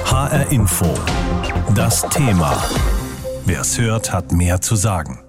HR 0.04 0.52
Info. 0.52 0.94
Das 1.76 2.02
Thema. 2.10 2.62
Wer 3.46 3.62
es 3.62 3.80
hört, 3.80 4.12
hat 4.12 4.34
mehr 4.34 4.60
zu 4.60 4.76
sagen. 4.76 5.23